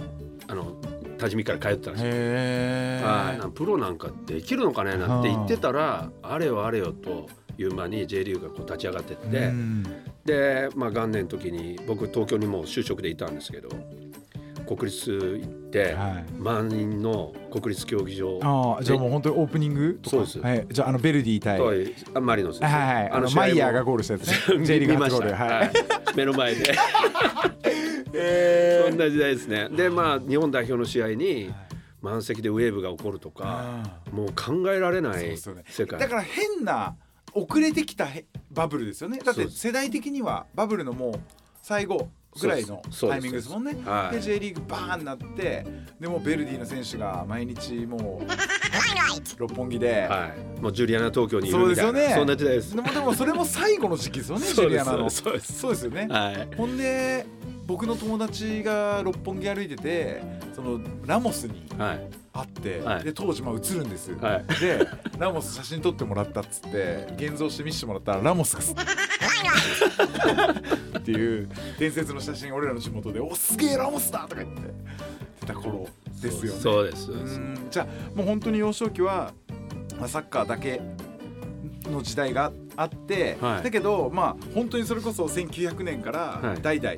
[0.47, 0.77] あの
[1.23, 2.11] 多治見から通ってたんですよ。
[2.13, 3.51] へはい。
[3.53, 4.97] プロなんかできるのかね？
[4.97, 9.85] なんて言ってたらあれよあれよという間に J リーグがこう立ち上がってって、うん。
[10.25, 13.69] で、まあ、元年の時に僕東京にもう就職でいたんですけど
[14.67, 16.25] 国立行って、はい。
[16.39, 18.41] 満員の国立競技場。
[18.43, 20.17] ああじゃあもう本当にオープニングとか？
[20.17, 20.41] そうです。
[20.41, 21.61] はい、じゃああのベルディ対
[22.21, 22.73] マリノスです。
[22.73, 23.11] ねはいはい。
[23.11, 24.65] あのマイヤーがゴールしたやつね。
[24.67, 25.35] J リーグ初ゴール。
[25.35, 25.71] はい、はい。
[26.17, 26.75] 目の前で
[28.14, 29.68] えそんな時代ですね。
[29.70, 31.53] でまあ日本代表の試合に
[32.01, 35.64] 満席でウェーブが起こるとかもう考えられないそうですよね。
[35.68, 36.01] 世界。
[36.01, 36.96] だから変な
[37.33, 39.18] 遅れてきたへバブルですよね。
[39.18, 41.12] だって世代的にはバブルのもう
[41.62, 43.77] 最後ぐらいのタイミングですもんね。
[43.85, 44.16] はい。
[44.16, 45.66] で J リーグバーンなって
[46.01, 48.27] でもうベルディの選手が毎日もう
[49.38, 50.61] 六本木で、はい。
[50.61, 52.14] もうジュリアナ東京にいそうるみたいなですよね。
[52.18, 52.75] そんな時代です。
[52.75, 55.11] でもでもそれも最後の時期ですよねジュリアナの。
[55.11, 55.53] そうです。
[55.53, 56.07] そうですよね。
[56.11, 56.57] はい。
[56.57, 57.27] ほんで
[57.66, 60.22] 僕の友達が六本木歩いてて
[60.55, 62.11] そのラモスにはい。
[62.35, 63.05] 会って、はい。
[63.05, 64.44] で当時まあ映るんです、はい。
[64.61, 64.87] で
[65.18, 68.75] ラモス写真撮ってもらったっつって現像して見せてもらったらラモスがす
[70.98, 71.48] っていう
[71.79, 74.62] 伝説の写真俺らの地元で「おすげえラモスだ!」とか言って
[75.40, 75.87] 出た頃
[76.22, 76.61] ですよね。
[76.61, 77.11] そうです
[77.70, 79.33] じゃあもう本当に幼少期は、
[79.98, 80.81] まあ、サッカーだけ
[81.85, 83.62] の時代があって、はい。
[83.64, 86.62] だけどまあ本当にそれこそ1900年からはい。
[86.62, 86.96] 代々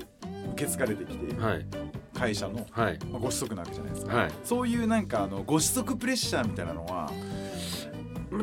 [0.55, 1.67] 受け継がれてきているはい。
[2.15, 2.99] 会社の、はい。
[3.11, 4.33] まあ、ご子息なわけじゃないですか、はい。
[4.45, 7.11] そういうなんかあのご子息プレッシャーみたいなのは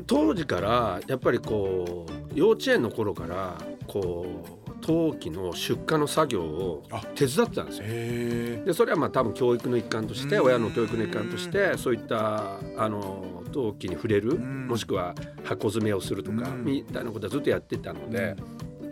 [0.05, 7.83] 当時からやっぱりこう幼稚園の頃からこう陶器の出荷の作業をあ手伝ってたんですよ。
[7.87, 10.45] へでそれはまあ多分教育の一環としてうん。
[10.45, 14.67] 親の教育の一環としてそういったあの陶器に触れるん。
[14.67, 16.65] もしくは箱詰めをするとかうん。
[16.65, 18.35] みたいなことはずっとやってたので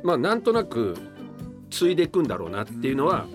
[0.03, 0.95] まあなんとなく
[1.69, 3.25] 継いでいくんだろうなっていうのは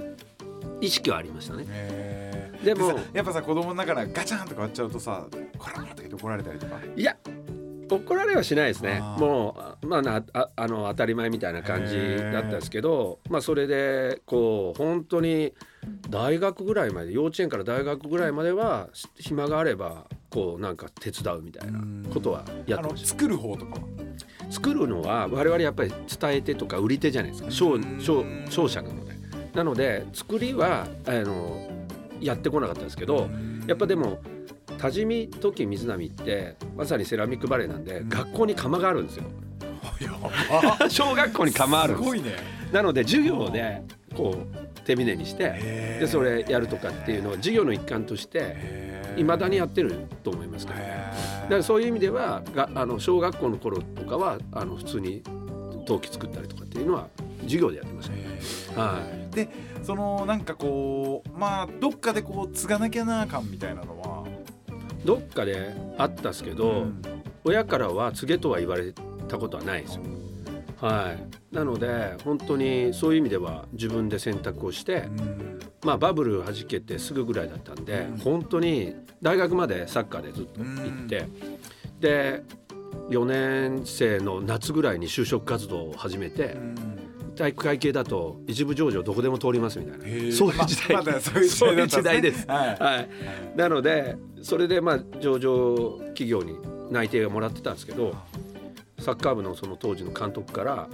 [0.80, 1.64] 意識はありましたね。
[1.68, 5.26] えでもさやっぱさ子供の中ガチャンとか割っちゃうとさ
[5.58, 6.78] 「こら!」とか言って怒られたりとか？
[6.96, 7.16] いや
[7.90, 15.52] 怒られはしないですねもうあまあなああの当たり前みたいな感じだったんですけどまあそれでこう本当に
[16.10, 21.80] 大学ぐらいまで幼稚園から大学ぐらいまではし暇があればこうなんか手伝うみたいな
[22.12, 23.08] ことはやってました。
[23.08, 23.78] 作る方とかは？
[24.50, 27.50] 作るのは我々やっぱり伝え手とか売り手じゃないですか。
[27.50, 29.14] 商商商社なので。
[29.54, 31.68] なので作りはあの
[32.20, 33.28] やってこなかったですけど
[33.68, 34.18] やっぱでも
[34.78, 38.08] 多治見時水波ってまさにセラミックバレーなんで、うん。
[38.08, 39.24] 学校に窯があるんですよ。
[40.88, 42.04] 小学校に窯あるんです。
[42.04, 42.34] すごいね。
[42.72, 43.82] なので授業で
[44.16, 50.78] こう手峰にしてでそれやるとかっていうのは授業の一環としていまだにやってると思いますけど。
[50.78, 55.22] だからそういう意味ではがあの小学校の頃とかはあの普通に
[55.86, 57.08] 陶器作ったりとかっていうのは
[57.42, 58.10] 授業でやってまし
[58.74, 59.34] た、はい。
[59.34, 59.48] で
[59.82, 64.24] そのなんかこうまあどっかでこう継がなきゃな感みたいなのは？
[65.04, 67.02] どっかであったんですけど、うん。
[67.44, 68.94] 親からは告げとは言われ
[69.28, 70.02] たことはないですよ。
[70.80, 75.60] はい、なので本当にそういう意味では自分で選択をして、うん。
[75.84, 78.18] まあ、バブル弾けてすぐぐらいだったんで、うん。
[78.18, 81.28] 本当に大学までサッカーでずっと行って、
[82.00, 82.42] で
[83.10, 86.56] 4年生の夏ぐらいに就職活動を始めて、
[87.36, 90.04] 体育会系だと一部上場どこでも通りますみたいな。
[90.32, 91.68] そういう時代、ままだそういう時代ですね。
[91.68, 92.46] そういう時代です。
[92.48, 92.68] はい。
[92.78, 93.08] はい、
[93.56, 96.56] なのでそれでまあ上場企業に
[96.90, 98.14] 内定をもらってたんですけど
[98.98, 100.88] サッカー部のその当時の監督から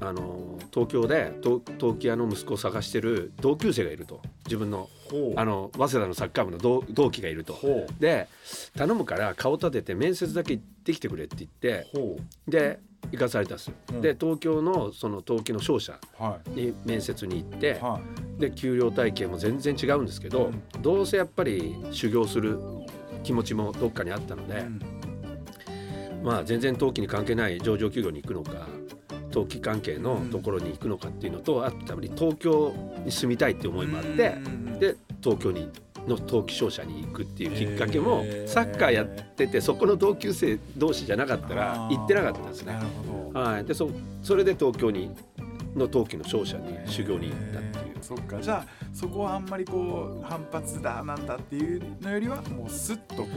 [0.00, 4.20] あの東京で陶陶器屋の息子を探してる同級生がいると。
[4.46, 4.88] 自分の
[5.36, 7.52] あの早稲田のサッカー部の同同期がいると。
[7.52, 8.28] ほで
[8.76, 11.86] 頼むから顔立てて面接だけ行ってきてくれって言って
[12.46, 12.78] で
[13.12, 13.74] 行かされたんですよ。
[13.90, 14.00] うん。
[14.00, 15.98] で東京のその陶器の商社
[16.48, 17.72] に面接に行ってい。
[17.80, 18.00] は
[18.38, 20.50] で給料体系も全然違うんですけど、
[20.82, 22.58] どうせやっぱり修行する
[23.22, 24.80] 気持ちもどっかにあったので、いうん。
[26.24, 28.66] まあ全然登記に関係ない上場企業に行くのか
[29.34, 32.72] 登記関係のところに行くのかっていうのと、あとやっぱり東京
[33.04, 35.70] に住みたいって思いもあって、うんで東京に
[36.06, 42.78] の登記商社に行くっていうきっかけもサッカーやっててそこの同級生同士じゃなかったら行ってなかったんですね。
[43.32, 43.90] はい、でそ
[44.22, 45.10] それで東京に
[45.74, 47.83] の登記の商社に修行に行ったっていう。
[48.04, 48.38] そっか。
[48.40, 53.28] じゃあそこはあんまりこう反発だなんだっていうのよりはもうスッとこ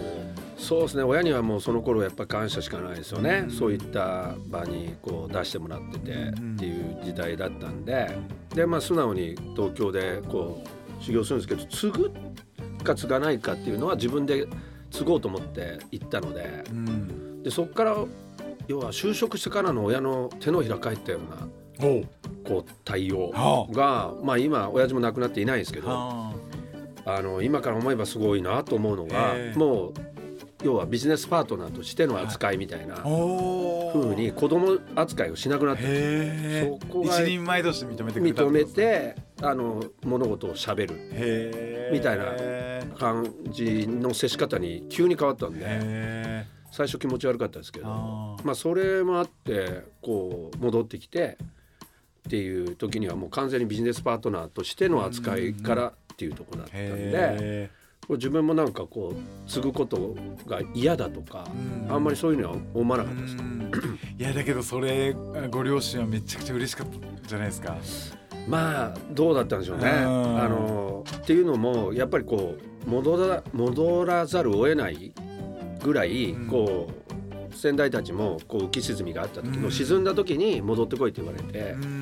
[0.58, 1.04] そうですね。
[1.04, 3.52] 親にはもうその頃やっぱ感謝しかないですよね、うん。
[3.52, 8.18] そういった場にこう出してもらっててうんっていう時代だったんで。
[8.54, 10.62] でまあ素直に東京でこ
[11.00, 12.12] う修行するんですけど継ぐ
[12.84, 14.48] か継がないかっていうのは自分で
[14.92, 16.66] 継ごうと思って行ったので。
[16.70, 17.96] う、うん、でそこから
[18.68, 21.48] 要は就職してからの親の手のひら返ったような
[21.80, 26.34] こう対応はがまあ今親父も亡くなっていないんですけどは
[27.06, 27.22] あ。
[27.22, 29.94] の今から思えばすごいなと思うのがもう
[30.64, 40.96] 要はビジネスパートナーとしての扱いみたいなあお風に子供扱いをしなくなってそこが一人前として認めて認めってあの物事をしゃべる
[41.94, 46.46] みたいなへ感じの接し方に急に変わったんでえ。
[46.72, 47.88] 最初気持ち悪かったですけど
[48.44, 51.38] まあそれもあってこう戻ってきて
[52.28, 56.86] っていう時にはもう完全にビジネスパートナーとしての扱いからっていうところだったんで。
[56.86, 57.70] へ
[58.08, 61.46] これ自分もなんかこう継ぐことが嫌だとか、
[61.88, 61.94] うん。
[61.94, 63.72] あんまりそういうのは思わなかったです、うん。
[64.18, 65.14] いやだけどそれ
[65.52, 67.76] ご両親はめちゃくちゃ嬉しかったんじゃないですか。
[68.48, 69.90] まあどうだったんでしょうね。
[69.90, 70.42] うん。
[70.42, 75.14] あのっていうのもやっぱりこう戻ら戻らざるを得ない
[75.84, 76.48] ぐらい、うん。
[76.48, 77.07] こう
[77.58, 79.72] 先代たちもこう浮き沈みがあった時の、うん。
[79.72, 82.02] 沈んだ時に戻ってこいって言われて、うん。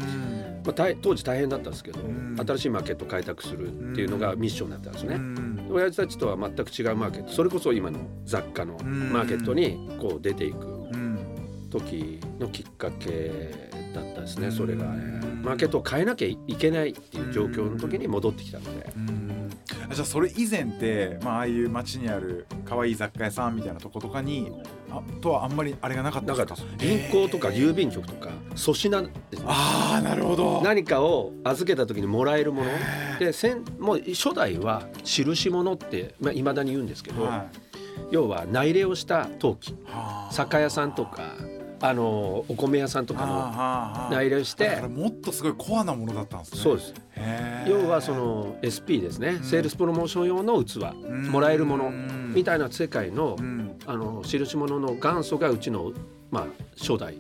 [0.66, 2.36] まあ、大当時大変だったんですけど、ん。
[2.38, 5.16] 新しいマーケットを開拓するっていうのがミッションだったんですね。
[5.16, 5.68] うん。
[5.72, 7.32] 親父たちとは全く違うマーケット。
[7.32, 11.70] それこそ今の雑貨のマーケットにこう出ていくうん。
[11.70, 14.52] 時のきっかけだったですねうん。
[14.52, 14.86] それが。
[14.86, 15.16] ね
[15.46, 18.92] マーケットを変えなきゃいけないっていう状況の時に戻ってきたので。
[19.94, 24.52] じゃあそれ以前って、まあああいう街にある可愛い雑貨屋さんみたいなとことかに
[24.85, 24.85] あ
[25.22, 26.56] とはあんまりあれがなかったですか？
[26.78, 29.46] 銀行とか郵便局とか粗品ですね。
[29.48, 30.62] ああなるほど。
[30.64, 32.70] 何かを預けた時にもらえるもの。
[33.20, 37.58] でせんもう初代は印物っていまあ、未だに言うんですけど、はい。
[38.12, 39.76] 要は内入れをした陶器。
[39.86, 40.32] はあ。
[40.32, 41.34] 酒屋さんとか
[41.88, 44.68] あのお米屋さんとかのはあ内入れをして。
[44.68, 46.62] だからもっとすごいコアなものだったんですね。
[46.62, 46.94] そうです。
[47.68, 49.44] 要はその SP ですね、ん。
[49.44, 51.32] セールスプロモーション用の器、ん。
[51.32, 51.86] もらえるもの。
[51.88, 53.80] うんみたいな世界の,、うん。
[53.86, 55.94] あの印物の元祖がうちの、
[56.32, 56.46] まあ、
[56.78, 57.16] 初代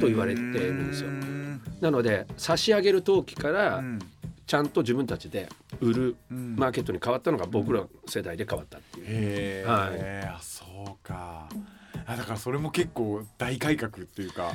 [0.00, 1.08] と言われてるんですよ。
[1.08, 1.60] うん。
[1.80, 3.98] なので差し上げる陶器からうん。
[4.44, 5.48] ちゃんと自分たちで
[5.80, 9.66] 売るうんマーケットに変わったのが僕ら世代で変わったっていう。
[9.66, 10.91] はい
[12.32, 14.52] からそれも結構大改革っていうか。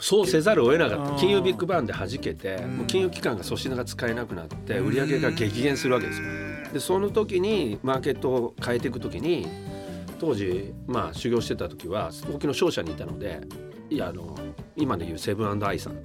[0.00, 1.14] そうせざるを得なかっうん。
[1.14, 2.76] た金融ビッグバンで弾けてん。
[2.76, 6.26] もう金融機関が粗品が使えなくなって売り上げが激減するわけですよ。
[6.72, 9.48] でその時にマーケットを変えていく時に
[10.20, 13.40] 当時まあ修行してた時は陶器の商社にいたので
[13.90, 14.38] いやあの
[14.76, 15.96] 今でいうセブンアイさん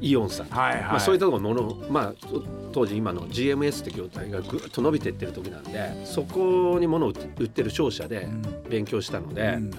[0.00, 8.58] イオンさん、はいはい、まあ、そういったところのものまあと当時今の GMS って業態がぐっと伸びていってる時なんでそこに物を売ってる商社でうん。
[8.68, 9.70] 勉強したので、うん。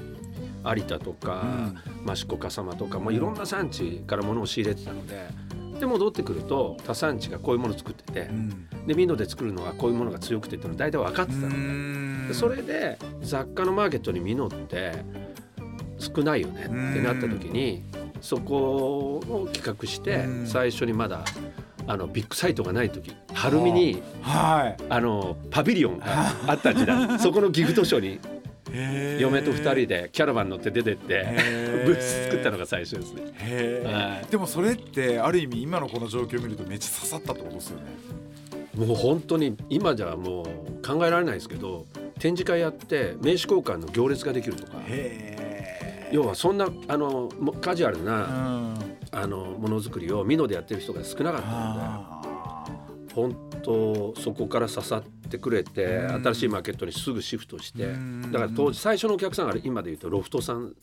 [0.65, 1.71] 有田とか、
[2.05, 5.27] 益子笠間とか、まあ、いろんな産地から物を仕入れてたので
[5.79, 8.67] で戻ってくると他産地がこういうものを作ってて、うん。
[8.85, 11.49] でミノで作るのはこういうものが強くてっていうの大体分かってたの
[12.23, 15.05] で、でそれで雑貨のマーケットにミノって
[15.99, 17.83] 少ないよねってなった時に
[18.21, 20.47] そこを企画してうん。
[20.47, 21.23] 最初にまだ
[21.87, 24.83] あのビッグサイトがない時晴海にはい。
[24.89, 26.05] あのパビリオンが
[26.47, 27.17] あった時代。
[27.19, 28.19] そこのギフトショーに
[29.19, 31.25] 嫁と二人でキャラバン乗って出てって
[31.85, 33.23] ブース作ったのが最初ですね。
[33.39, 37.85] へはえでもそれってある意味今のこの状況を見るとめっちゃ刺さったってことですよね。
[38.75, 41.85] もう本当に今じゃもう考えられないですけど
[42.19, 45.38] 展示会やって名刺交換の行列ができるとかへえ
[46.11, 48.97] 要はそんなあのもカジュアルうな、ん。
[49.11, 52.65] あのものづくりをミノでやってる人が少なかったのあ
[53.07, 56.23] で本当そこから刺さってくれてうん。
[56.23, 57.85] 新しいマーケットにすぐシフトして。
[57.85, 58.31] うん。
[58.31, 60.73] だから当時最初のお客さんが今で言うとロフトさん、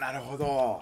[0.00, 0.80] なるほど。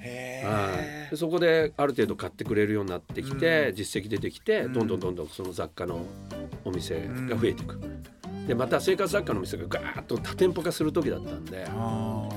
[0.00, 3.76] へそこである程度買ってくれるようになってきて、うん。
[3.76, 4.72] 実績出てきてうん。
[4.72, 6.04] どんどんどんどんその雑貨の
[6.64, 7.78] お店が増えていく。
[8.46, 11.64] でまた生活雑貨のお店がガーッと多店舗化する時だったんで。
[11.68, 12.28] あ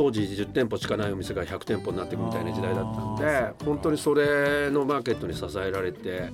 [0.00, 6.30] 当時10店舗しかないお店が100店舗になっていくみたいな時代だったんで本当にそれのマーケットに支えられて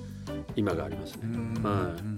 [0.55, 1.21] 今がありますね。
[1.23, 2.17] ーはうん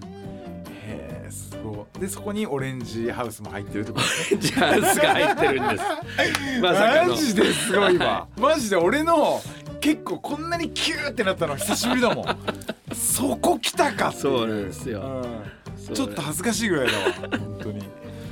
[0.68, 2.00] へえすごい。
[2.00, 4.06] でそこにオレンジハウスも入ってるってこと？
[4.06, 5.84] ですねい、ジャンスが入ってるんです。
[6.62, 7.14] まさかの。
[7.14, 8.28] マジですごいわ。
[8.38, 9.42] マジで俺の
[9.82, 12.26] 結構こんなにキューってなったの久しぶりだもん。
[12.94, 15.24] そこ来たかそうなんですよ。
[15.24, 15.96] うん。
[15.96, 17.84] ちょっと恥ずかしいぐらいだわ本当に。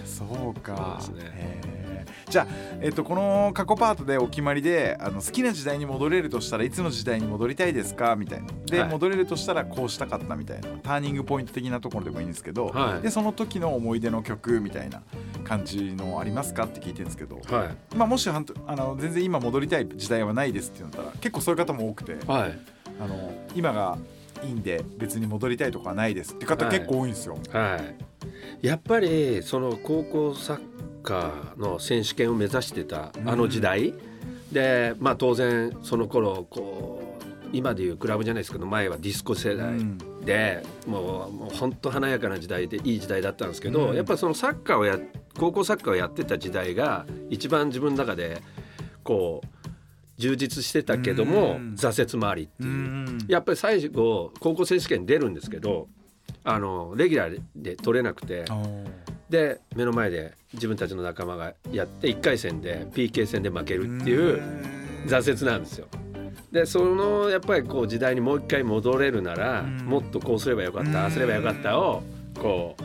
[0.06, 1.00] そうか。
[1.00, 1.77] そうですね
[2.30, 2.48] じゃあ、
[2.82, 8.48] えっと、この過去パートでお決まりであの好きな時代に戻れるとしたらいつの時代に戻りたいですかみたいな。
[8.66, 8.90] で、はい。
[8.90, 13.02] 戻れるとしたらこうしたかったみたいなターニングポイント的なところでもいいんですけど、はい。
[13.02, 15.02] でその時の思い出の曲みたいな
[15.46, 17.96] 感じのありますかって聞いてるんですけど、はい。
[17.96, 22.60] まあ、もしはんとあの全然今戻りたい時代はないですって言ったら結構そういう方も多くてはい。
[23.00, 23.98] あの今が
[24.44, 26.78] いいんで別に戻りたいとかはないですって方はい。
[26.78, 27.38] 結構多いんですよ。
[27.52, 28.68] はい。
[28.68, 30.77] やっぱりその高校サッ
[31.08, 33.94] カーの選手権を目指してたあの時代、
[34.52, 37.18] でまあ当然その頃こう
[37.54, 39.98] 今でいうクラブじゃないですけど前はディスコ世代うん。
[40.26, 43.96] で、もうもう本当華やかな時代でいい時代だったんですけど、うん。
[43.96, 45.00] やっぱりそのサッカーをや
[45.38, 48.42] 高校サッカーをやってた時代が一番自分の中で
[49.04, 49.48] こう
[50.18, 51.76] 充実してたけども、うん。
[51.76, 52.70] 挫折もありっていう。
[52.70, 53.26] うん。
[53.30, 55.88] やっぱり最後高校選手権出るんですけど
[56.44, 58.46] あのレギュラーで取れなくて
[59.30, 64.42] で目の前で自分たちの仲間がやって1回戦で PK 戦で負けるっていう
[65.08, 65.88] 挫折なんですよ。
[66.52, 72.04] でそのやっぱりこう時代にもう一回戻れるなら、うんもっとこうすればよかった、ああすればよかったを
[72.42, 72.84] こう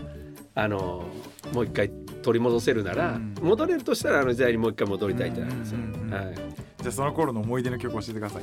[0.55, 1.05] あの
[1.53, 1.89] もう一回
[2.23, 5.79] 取り戻せるなら、うん戻れるとしたらあの時代にもう一回戻りたいってなんですよ。
[6.11, 6.35] はい
[6.83, 8.43] じゃあその頃の思い出の曲教えてください。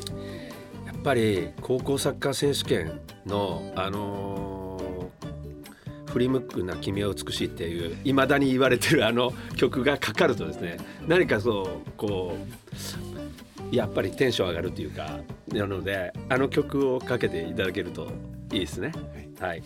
[0.85, 4.58] やっぱり高校サッカー選手権のあのー
[6.09, 12.35] 振り向くな君は美しいっていういまだに言われてるあの曲がかかるとですね何かそうこ
[13.71, 15.19] うやっぱりテンション上がるというか
[15.49, 18.07] なのであの曲をかけていただけると
[18.51, 18.91] いいですね。
[19.39, 19.63] はい、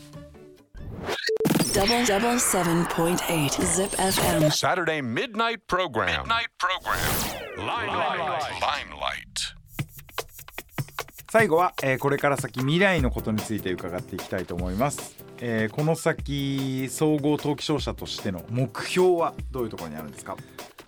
[1.73, 4.51] Double double seven point eight Zip FM.
[4.51, 6.23] Saturday midnight program.
[6.23, 6.97] Midnight program.
[7.57, 8.43] Limelight.
[8.61, 9.23] Limelight.
[11.31, 15.22] 最後は、えーこれから先未来のことについて伺っていきたいと思います。
[15.45, 20.37] えーこの先総合登記商社としての目標はどういうところにあるんですか？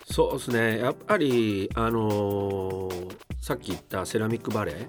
[0.09, 4.87] そうですねやっぱりあのーさっき言ったセラミックバレー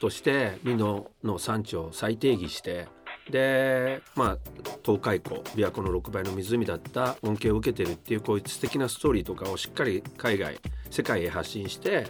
[0.00, 2.86] として美濃の産地を再定義して
[3.30, 4.38] でまあ
[4.84, 10.58] 東海湖琵琶湖の6倍の湖だった恩恵を受けてるっていうこういう素敵なストーリーとかをしっかり海外
[10.90, 12.06] 世界へ発信して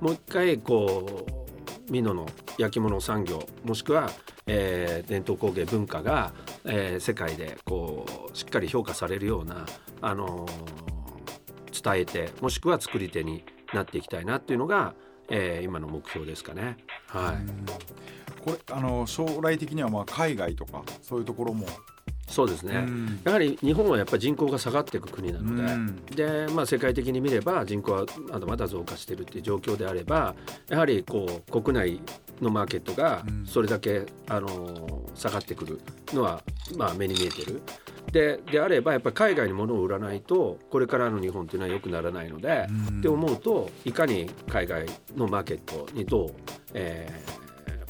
[0.00, 1.51] もう一回こう
[1.90, 2.26] 美濃の
[2.58, 4.10] 焼き物産業もしくは、
[4.46, 6.32] えー伝統工芸文化が、
[6.64, 9.66] えー世界でこうしっかり評価されるような
[10.00, 10.82] あのー
[11.82, 14.94] 伝えてもしくは作り手になっていきたいなっていうのが、
[15.28, 16.76] えー今の目標ですかね。
[17.06, 21.66] はい、これあの将来的にはまあ海外とかそういうところも。
[22.32, 23.20] そうですね、うん。
[23.24, 25.96] やはり日本はやっぱり人口が下がっていく国なので、うん。
[26.06, 30.34] で、まあ、世界的に見れば人口はまだまだ増加しているっていう状況であれば
[30.70, 32.00] やはりこう国内
[32.40, 33.46] のマーケットがうん。
[33.46, 35.78] それだけ、あのー下がってくる
[36.14, 36.42] のは、
[36.78, 37.60] まあ、目に見えてる。
[38.10, 42.98] でであればやっぱり海外に物を売らないとこれからの日本というのは良くならないので、うん。
[43.00, 46.30] って思うといかに海外のマーケットにどう、
[46.72, 47.41] えー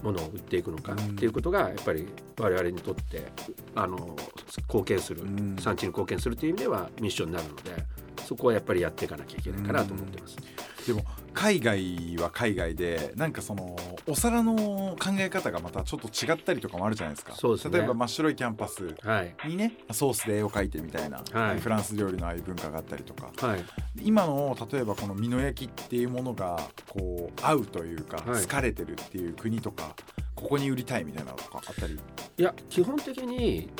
[0.02, 3.32] 物を売っていくのかっていうことがやっぱり我々にとって
[3.74, 4.16] あの
[4.68, 5.56] 貢献する、うん。
[5.58, 7.84] 産地に貢献するという意味ではミッションになるので
[8.24, 10.36] そこはやっぱりやっていかなきゃいけないかなと思ってます。
[10.86, 17.34] でも海外は海外でなんかそのお皿の考え方がまたちょっと違ったりとかもあるじゃないですか。
[17.34, 17.78] そうですね。
[17.78, 19.34] 例えば真っ白いキャンパスはい。
[19.48, 21.60] にねソースで絵を描いてみたいな、はい。
[21.60, 23.30] フランス料理のああいう文化があったりとか。
[23.46, 23.64] はい。
[24.02, 28.42] 今の例えばこの美濃焼きっていうものがこう合うというか、はい。
[28.42, 29.94] 好かれてるっていう国とか
[30.34, 31.98] ここに売りたいみたいなのとかあったり、
[32.38, 33.70] いや基本的に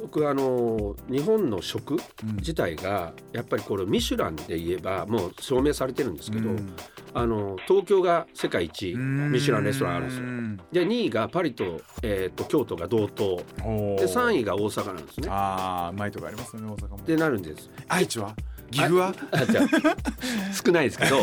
[0.00, 2.36] 僕あの日本の食うん。
[2.36, 6.74] 自体がやっぱりこれミシュランで言えばもう証明されてるんですけど、うん。
[7.14, 10.24] あの東京が世界一ミシュランレストランあるんですよ。
[10.24, 15.28] うんで2位がパリと,、えー、と京都が同等で3位が大阪なんですね。
[15.30, 17.04] ああうまいとこありますよね大阪も。
[17.04, 17.70] でなるんです。
[17.88, 18.34] 愛知は？
[18.70, 19.14] 岐阜は？
[19.32, 19.66] あじゃあ
[20.64, 21.20] 少ないですけど。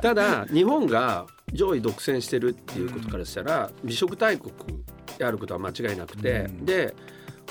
[0.00, 4.52] ただ日本が上位独占してるっていうことからしたら美食大国
[5.18, 6.64] であることは間違いなくて、うん。
[6.64, 6.94] で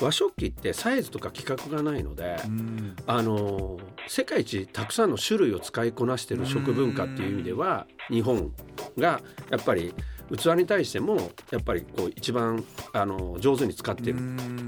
[0.02, 2.96] 和食器ってサイズとか規格がないので、うん。
[3.06, 3.78] あの
[4.08, 8.52] 世界一たくさんの種類を使いこなしてる食文化っていう意味では日本
[8.98, 9.94] がやっぱり
[10.36, 11.16] 器に対しても
[11.50, 14.16] やっぱりこう一番あの上手に使ってる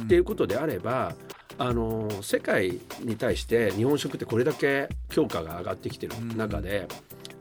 [0.04, 1.14] っていうことであれば
[1.58, 6.88] あの世界に対して日本食ってこれだけ評価が上がってきてる中で、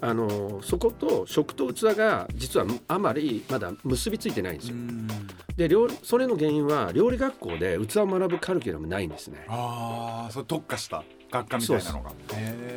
[0.03, 4.75] あのそこと食と器が実はあまりまだ結びついてないんですよ。
[4.75, 5.07] うん。
[5.55, 9.45] で料理それの原因は料理学校で器を学ぶカリキュラムないんですね。
[9.47, 12.11] ああそれ特化した学科みたいなのが。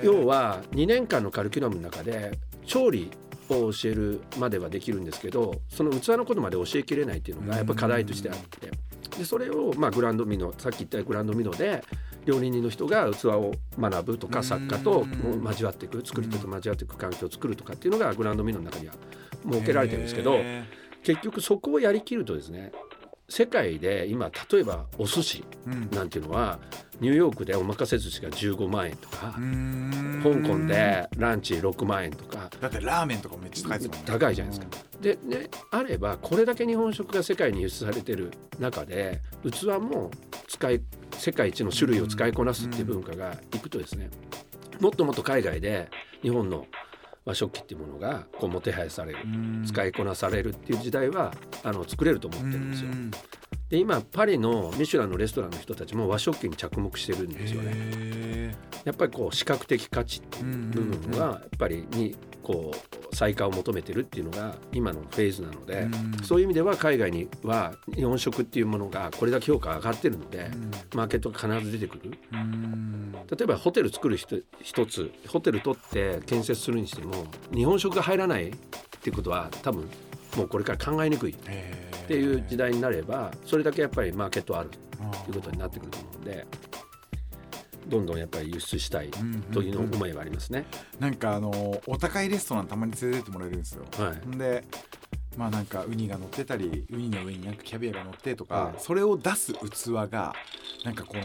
[0.04, 3.10] 要は2年間のカリキュラムの中で調理
[3.50, 8.70] を教えるまではできるんですけどその器のことまで教えきれないっていうのがやっぱ課題としてあって。
[9.18, 11.82] でそれをまあグランドミノさっき言ったグランドミノで
[12.26, 15.06] 料理人の人が器を学ぶとか作家と
[15.44, 18.94] 交わっていく作り手と交わっていく環境を作るとかっていうのがグランドミノの中には
[19.50, 20.64] 設けられてるんですけどへ
[21.04, 22.72] 結局そこをやりきるとですね
[23.28, 25.44] 世界で今例えばお寿司
[25.92, 26.60] なんていうのは
[27.00, 29.32] ニューヨークでおまかせ寿司が15万円とか
[30.22, 32.48] 香港でランチ6万円とか。
[32.60, 34.04] だってラーメンとかめっちゃ高いですもんね。
[34.06, 34.86] 高いじゃないですか。
[35.00, 40.10] でねあればこれだけ日本食が世界に輸出されてる中で器も
[40.48, 40.80] 使い
[41.18, 44.08] 世界一の種類を使いこなすっていう文化がいくとですね
[44.80, 45.90] もっともっと海外で
[46.22, 46.66] 日本の
[47.26, 52.94] 和食器っていうものがこうもてはやされるうん使いこなされるっていう時代はあの作れると思ってるんですよう。
[52.94, 53.10] ん
[53.68, 57.72] で今パリのミシュランのレストランの人たちも和食器に着目してるんですよね。
[57.74, 58.54] へ
[58.84, 70.48] やっぱりこう視覚的価値っていう部分はやっぱりにこう再化を求めてるっていうのが今のフェーズなので、うんそういう意味では海外には日本食っていうものがこれだけ評価上がってるので、
[70.94, 72.12] マーケットが必ず出てくる。
[72.32, 78.52] 例えばホテル作る人一つホテル取って建設するにしても日本食が入らないっ
[79.00, 79.88] ていうことは多分
[80.36, 81.36] もうこれから考えにくいっ
[82.06, 84.70] ていう時代になればそれだけやっぱりマーケットある
[85.00, 86.46] あということになってくると思うので
[87.88, 89.10] どんどんやっぱり輸出したい
[89.52, 90.66] というの思いはありますね。
[90.98, 93.84] なんかあのお高いレストランたまに連れてってもらえるんですよ。
[93.96, 94.64] はいんで
[95.36, 99.58] まあなんかウニが乗ってたりウニの上になんかキャビアが乗ってとか、はいそれを出す器
[100.10, 100.34] が
[100.84, 101.22] なんかこの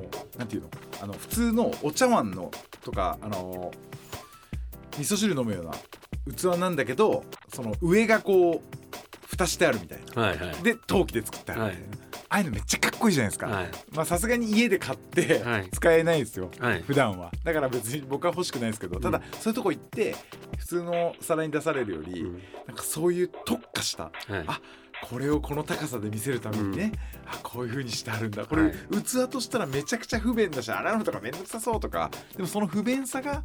[0.00, 0.68] もうなんていうの
[1.02, 2.50] あの普通のお茶碗の
[2.84, 3.72] とかあの
[4.92, 5.72] 味噌汁飲むような
[6.34, 7.24] 器なんだけど
[7.54, 8.76] その上がこう
[9.26, 10.22] 蓋してあるみたいな。
[10.22, 10.62] はいはい。
[10.62, 11.60] で陶器で作ってある。
[11.62, 11.80] みたい。
[11.80, 11.86] な、
[12.28, 13.46] ああいうのめっちゃかっこいいじゃないですか。
[13.48, 13.70] はい。
[13.92, 15.68] まあさすがに家で買ってはい。
[15.70, 16.82] 使えないんですよ、はい。
[16.82, 17.30] 普段は。
[17.44, 20.14] だから別に僕は欲しくないですけどただ、うんそういうとこ行って
[20.58, 22.32] 普通の皿に出されるより、うん。
[22.66, 24.12] なんかそういう特化したはい。
[24.46, 24.60] あ
[25.02, 26.92] これをこの高さで見せるためにね、
[27.26, 28.46] あこういう風にしてあるんだ。
[28.46, 28.72] これ、はい。
[29.02, 33.42] 器としたらめちゃくちゃ不便だし洗うのとかめんどくさそうとかでもその不便さが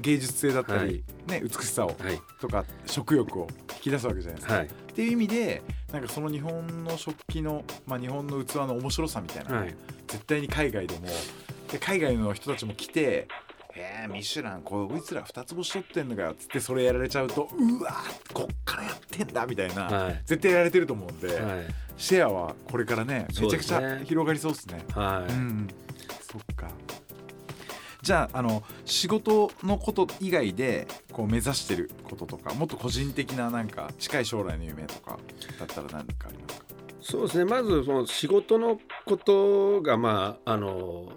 [0.00, 1.40] 芸術性だったり、はい。
[1.40, 2.20] ね、美しさをはい。
[2.40, 4.54] とか食欲を引き出すわけじゃないですか。
[4.54, 4.66] はい。
[4.66, 5.62] っていう意味で
[5.92, 9.74] なんかその日本の食器の、まあ、日本の器の面白さみたいなはい。
[10.06, 11.06] 絶対に海外でも
[11.70, 13.28] で海外の人たちも来て
[13.74, 20.22] 「えー、ミシュランこいつら二つ星取ってんのかよ」っつってそれやられちゃうと「うわーこっからやってんだ」みたいな、はい。
[20.26, 21.64] 絶対やられてると思うんで、はい。
[21.96, 24.84] シェアはこれからねめちゃくちゃ広がりそうですね。
[24.92, 25.32] はい。
[25.32, 25.68] うん、
[26.20, 26.68] そっか
[28.02, 35.18] じゃああの仕事のこと以外でこう目指してることとかもっと個人的ななんか近い将来の夢とか
[35.58, 36.66] だったら何かありますか？
[37.00, 37.44] そうですね。
[37.44, 41.12] まずその仕事のことがまああの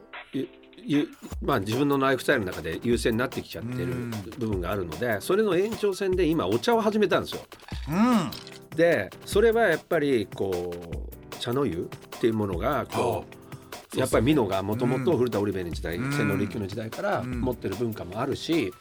[1.41, 7.41] まあ、自分のライフスタイルの中で優先になってきちゃってるうん部分があるのでそれの延長線で今お茶を始めたんですよ。
[7.89, 8.77] うん。
[8.77, 13.44] でそれはやっぱりこう茶の湯っていうものがこう
[13.99, 17.41] やっぱり美濃がもともと古田織部の時代うん千利休の時代からうん。
[17.41, 18.73] 持ってる文化もあるし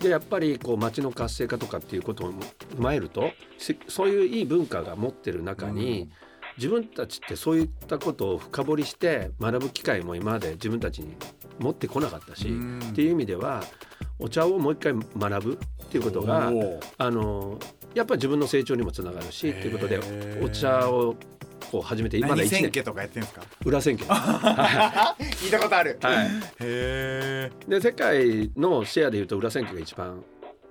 [0.00, 2.36] でやっぱりこう町の活性化とかっていうことを踏
[2.78, 6.10] まえるとしそういういい文化が持ってる中に
[6.56, 11.14] 自分たちってそういったことを深掘りして学ぶ機会も今まで自分たちに
[11.58, 12.78] 持ってこなかったしうん。
[12.78, 13.62] っていう意味では
[14.18, 16.52] お茶をもう一回学ぶっていうことが
[16.98, 17.58] あの
[17.94, 20.00] やっぱり自分の成長にもつながるしっていうことで
[20.42, 21.16] お茶を
[21.70, 22.82] こう始めてまだ1年。
[22.84, 23.42] とかやってんですか？
[23.64, 25.98] 裏千家 聞いたことある。
[26.02, 26.26] はい。
[26.26, 30.22] へえで世界のシェアでいうと裏千家が一番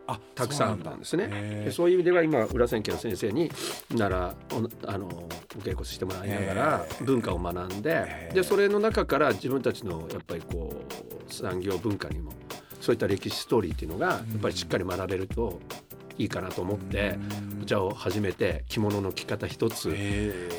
[0.05, 1.69] あたくさんあったんですね。
[1.71, 3.49] そういう意味では今裏千家の先生に
[3.91, 5.27] ならおあのお
[5.59, 10.73] 稽古してもらいながら文化を学んででそれの中から自分たちのやっぱりこ
[11.29, 12.33] う産業文化にも
[12.81, 15.59] そういった歴史ストーリーっていうのがやっぱりしっかり学べると
[16.17, 17.17] いいかなと思って
[17.61, 20.49] お茶を始めて着物の着方一つへ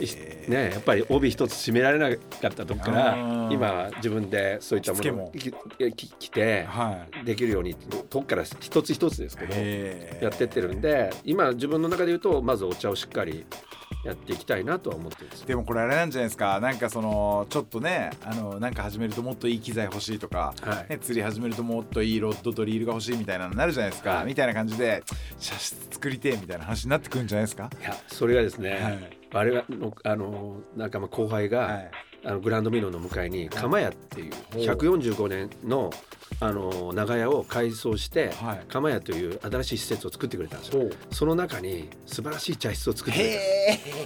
[0.49, 3.17] ね、やっぱり帯一つ締められなかったとこから
[3.51, 7.25] 今は自分でそういったものを着てはい。
[7.25, 9.55] できるようにとこから一つ一つですけど
[10.21, 13.47] やってってるんで今自分の中で言うとまずお茶をしっかり
[14.05, 15.47] やっていきたいなとは思ってるんです。
[15.47, 16.61] でもこれあれなんじゃないですか。
[16.61, 20.91] なんかそのちょっとねあのなんか始めるともっといい機材欲しいとか、はい。
[20.91, 24.27] ね、釣り始めるともっといいロッドとリールが欲しいみたいなのになるじゃないですか、はい。
[24.27, 25.03] みたいな感じで
[25.39, 27.71] 茶室作りてえみたいな話になってくるんじゃないですか。
[27.81, 29.19] いやそれがですね、はい。
[29.33, 31.91] 我々のあの仲間後輩が、はい
[32.25, 35.91] あのグランドミロの向かいに釜屋っていうほう145年の
[36.41, 38.65] あの長屋を改装して、はい。
[38.67, 40.91] 釜屋という新しい施設を作ってくれたんですよ。
[41.11, 43.39] その中に素晴らしい茶室を作って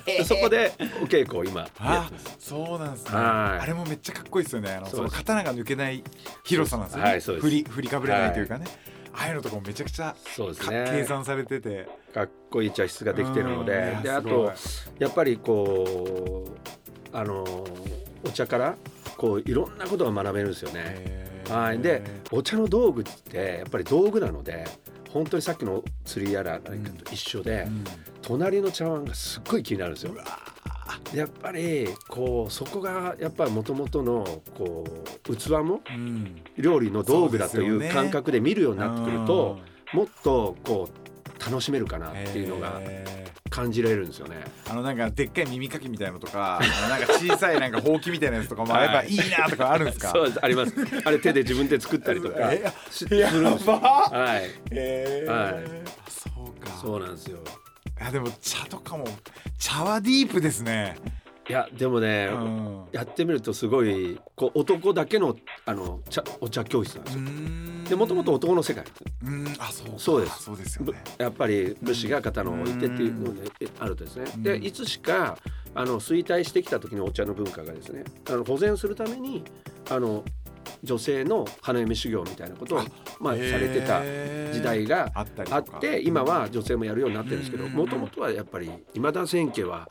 [0.04, 3.10] くれたそこでお稽古を今あそうなんですね。
[3.12, 3.62] はい。
[3.62, 4.72] あれもめっちゃかっこいいですよね。
[4.72, 6.02] あのその刀が抜けない
[6.44, 8.66] 広さなんですよね、はい振り振りかぶれないというかね、
[9.14, 11.88] ああいうのとかもめちゃくちゃそうですかね計算されてて。
[12.12, 13.72] かっこいい茶室ができてるので。
[13.72, 14.52] やであと
[14.98, 16.46] やっぱりこ
[17.12, 17.66] うあの
[18.24, 18.76] お茶から
[19.16, 21.26] こういろんなことが学べるんですよね。
[21.48, 24.66] はい、でお茶の道具ってやっぱり道具なので
[25.10, 27.84] 本当にさっきの釣りやら何かと一緒で、うん。
[28.20, 30.12] 隣の茶碗がすっごい気になるんですよ。
[31.12, 34.84] でやっぱりこうそこがやっぱりもともとのこ
[35.28, 36.42] う器もうん。
[36.58, 39.58] 料理の道具だという感覚で見るようになってくると、
[39.94, 41.07] もっとこう
[41.38, 44.36] 楽しめるかなっていうのがへ感じられるんですよね。
[44.66, 49.08] ーあのなんかでっかい耳かきみたいのとかなんか小さいなんかほうきみたいなやつとかもあればい。
[49.14, 50.10] いなとかあるんですか？
[50.10, 50.74] そうあります。
[51.04, 52.36] あれ手で自分で作ったりとか。
[52.52, 55.30] えしやばはい、へー。
[55.54, 55.64] はい。
[56.08, 56.70] そうか。
[56.80, 57.38] そうなんですよ。
[58.00, 59.04] いやでも茶とかも
[59.58, 60.96] 茶はディープですね
[61.48, 62.84] いやでもね、うん。
[62.92, 65.34] やってみるとすごいこう男だけの
[65.64, 67.90] あの茶お茶教室なんですよ。
[67.90, 68.84] でもともと男の世界。
[69.58, 69.98] あそうか。
[69.98, 70.42] そうです。
[70.42, 74.26] そうですよぶねやっぱり武士が刀を置いてっていうのでえあるとですね。
[74.36, 74.64] でうん。
[74.64, 75.38] いつしか
[75.74, 79.44] あの衰退してきた時のお茶の文化がですねあの保全するために
[79.90, 80.24] あの
[80.82, 82.82] 女性の花嫁修行みたいなことを
[83.20, 84.00] まあ、されてた
[84.52, 89.88] 時代があって今は女性もやるようになってるんですけどうんもともとはやっぱり今田千家は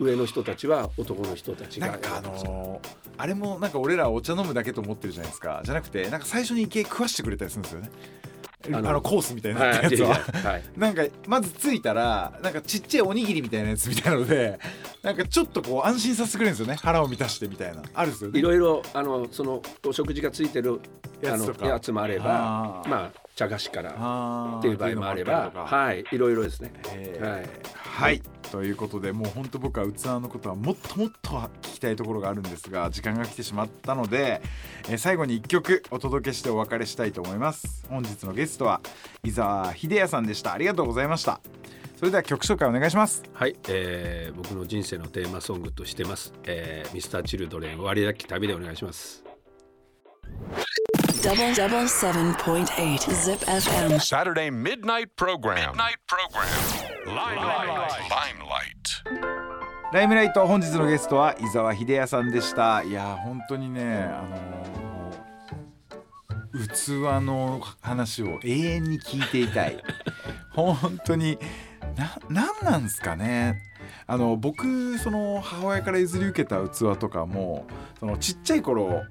[0.00, 5.62] 上の人たちは男の人たちがなんかあのーあれもなんか俺らお茶飲むだけと思ってるじゃないですか。
[5.64, 7.90] じゃなくてなんか最初に池食わしてくれたりするんですよね。
[8.72, 10.02] ああののコースみたいなやつ。
[10.02, 10.64] は、はい。
[10.76, 14.58] なんかまず着いたらなんかちっちゃいおにぎりみたいなやつみたいなので
[15.02, 16.78] なんかちょっとこう安心させてくれるんですよね。
[16.82, 17.82] 腹を満たしてみたいな。
[17.94, 18.38] あるんですよね。
[18.38, 20.80] いろいろあのそのお食事がついてる
[21.22, 26.72] やつやつもあればまあ茶菓子からっていう場合もあればはいいろいろですね。
[26.94, 27.46] えーはい。
[27.74, 28.22] はい。
[28.50, 31.32] ということでもう本当僕は器のことはもっともっと
[31.62, 34.40] 聞きたいところがあるんですが時間が来てしまったので、
[34.88, 37.84] えー最後に1曲お届けしてお別れしたいと思います。
[37.90, 38.80] 本日のゲストは
[39.22, 40.54] 伊沢秀也さんでした。
[40.54, 41.40] ありがとうございました。
[41.96, 43.22] それでは曲紹介お願いします。
[43.34, 49.25] はい、えー僕の人生のテーマソングとしてます、えー、ミスターチルドレン終わりだっき旅でお願いします
[51.26, 56.54] 77.8 Zip FM Saturday Midnight イ、midnight Program.
[59.92, 62.84] ライムライト本日のゲストは伊沢秀哉さんでした。
[62.84, 65.12] いや本当にねあの、
[66.68, 66.90] 器
[67.24, 69.82] の話を永遠に聞いていたい。
[70.54, 71.40] 本当に
[71.96, 73.56] な何な,なんですかね。
[74.06, 77.66] あの僕その母親から譲り受けた器とかも
[77.98, 79.02] そのちっちゃい頃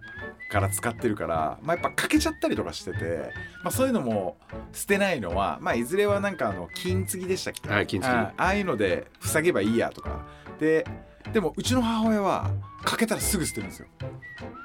[0.55, 3.29] から使ってるから、まあ、やっぱ欠けちゃったりとかしてて、
[3.61, 4.37] まあ、そういうのも
[4.71, 7.67] 捨てないのは、まあ、いずれはなんかあの金継ぎでしたっけ？
[7.67, 8.09] はい金継ぎ。
[8.09, 10.25] あああいうので塞げばいいやとか。
[10.57, 10.87] で
[11.33, 12.49] でもうちの母親は
[12.85, 13.87] かけたらすぐ捨てるんですよ。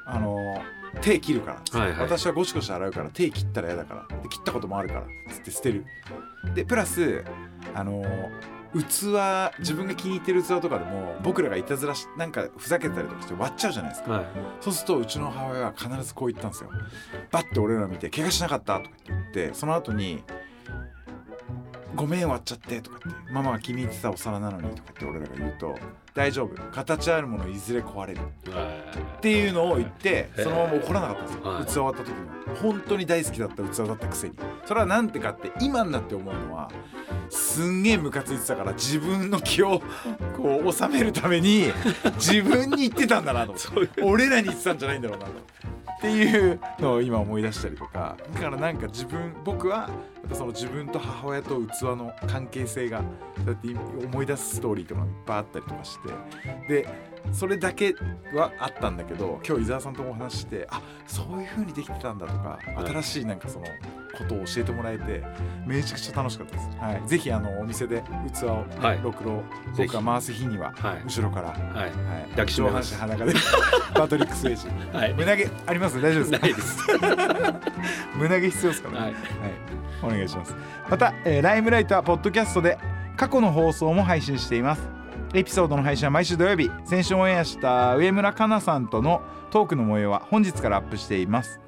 [0.07, 0.37] あの
[1.01, 2.01] 手切るから、はいはい。
[2.03, 4.17] 私はゴシゴシ洗うから手切ったら嫌だから。
[4.23, 5.85] で切ったこともあるからつって捨てる。
[6.55, 7.25] でプラス
[7.75, 8.05] あの
[8.73, 14.13] 器自分が気に入ってる器とかでも僕らがいたずらしなんかふざけたりとかして割っちゃうじゃないですか。
[14.13, 14.27] はい。
[14.61, 16.71] そうするとうちの母親は必ずこう言ったんですよ。
[17.31, 20.23] バッて俺ら見て怪我しなかったとか言ってその後に
[21.95, 25.79] ごめん割っちゃって」とかって「ママが気に入ってたお皿なのに」とかって俺らが言うと
[26.15, 26.61] 「大丈夫。
[26.73, 28.21] 形あるものいずれ壊れる」
[29.19, 31.65] っていうのを言ってそのまま怒らなかったんですよ、はい。
[31.65, 32.41] 器終わった時に。
[32.57, 34.35] 本当に大好きだった器だったくせに
[34.65, 36.71] それはなんてかって今になって思うのは
[37.29, 39.81] すんげえムカついてたから自分の気を
[40.37, 41.73] こう収めるために
[42.17, 43.55] 自分に言ってたんだなと
[44.03, 45.33] 俺らに言ってたんじゃないんだろうなと
[46.01, 48.17] っていうのを今思い出したりとか。
[48.33, 49.91] だからなんか自分僕は
[50.33, 53.03] その自分と母親と器の関係性が
[53.45, 53.69] だって
[54.07, 55.99] 思い出すストーリーとかもいっぱいあったりとかし
[56.69, 56.83] て。
[56.83, 57.95] でそれだけ
[58.35, 63.67] はあったんだけど今日伊沢さんともお話ししてあそういう風にできてたんだとか新しいなんかその
[64.19, 65.23] ことを教えてもらえて
[65.67, 66.69] めちゃくちゃ楽しかったです。
[66.81, 68.03] はい、ぜひあのお店で
[68.35, 69.01] 器を、はい。
[69.03, 69.43] ろくろ
[69.77, 71.03] 僕が回す日にははい。
[71.05, 71.61] 後ろから、はい。
[71.77, 72.93] はい、抱きしめます。
[72.95, 73.39] 上半身裸で
[73.95, 74.67] パトリック・スウェイジ。
[74.93, 75.15] はい。
[75.15, 76.01] 胸毛あります？
[76.03, 76.39] 大丈夫ですか？
[76.41, 76.79] ないです。
[78.17, 79.01] 胸毛必要ですからね？
[79.01, 79.15] はい。
[80.03, 80.55] お願いします。
[80.89, 82.79] また、えーライムライトはポッドキャストで
[83.17, 84.83] 過去の放送も配信しています
[85.33, 91.61] エピソードの配信は毎週土曜日先週オンエアした上村かなさんとのトークの模様は本日からアップしています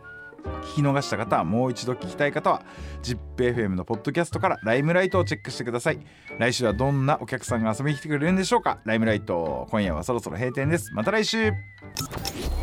[0.74, 2.64] 聞き逃した方はもう一度聞きたい方は
[3.04, 6.00] ZIPFM のポッドキャストからライムライトをチェックしてください
[6.38, 11.52] 来週はどんなお客さんが遊びに来てくれるんでしょうかライムライト今夜はそろそろ閉店ですまた来週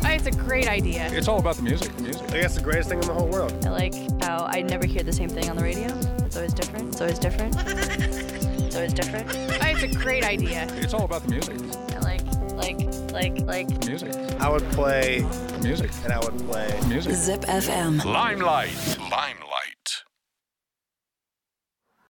[0.02, 1.06] Oh, It's a great idea.
[1.12, 1.94] It's all about the music.
[1.96, 2.22] The music.
[2.32, 3.52] I guess the greatest thing in the whole world.
[3.64, 5.86] I like how I never hear the same thing on the radio.
[6.24, 6.88] It's always different.
[6.88, 8.39] It's always different.
[8.70, 9.26] It's always different.
[9.82, 10.68] It's a great idea.
[10.76, 11.56] It's all about the music.
[11.96, 12.22] I like,
[12.54, 12.78] like,
[13.12, 13.86] like, like.
[13.86, 14.12] Music.
[14.38, 15.26] I would play,
[15.62, 15.90] music.
[16.04, 16.78] and I would play.
[16.86, 17.14] Music.
[17.14, 18.04] Zip FM.
[18.04, 18.70] Limelight.
[18.98, 19.49] Limelight.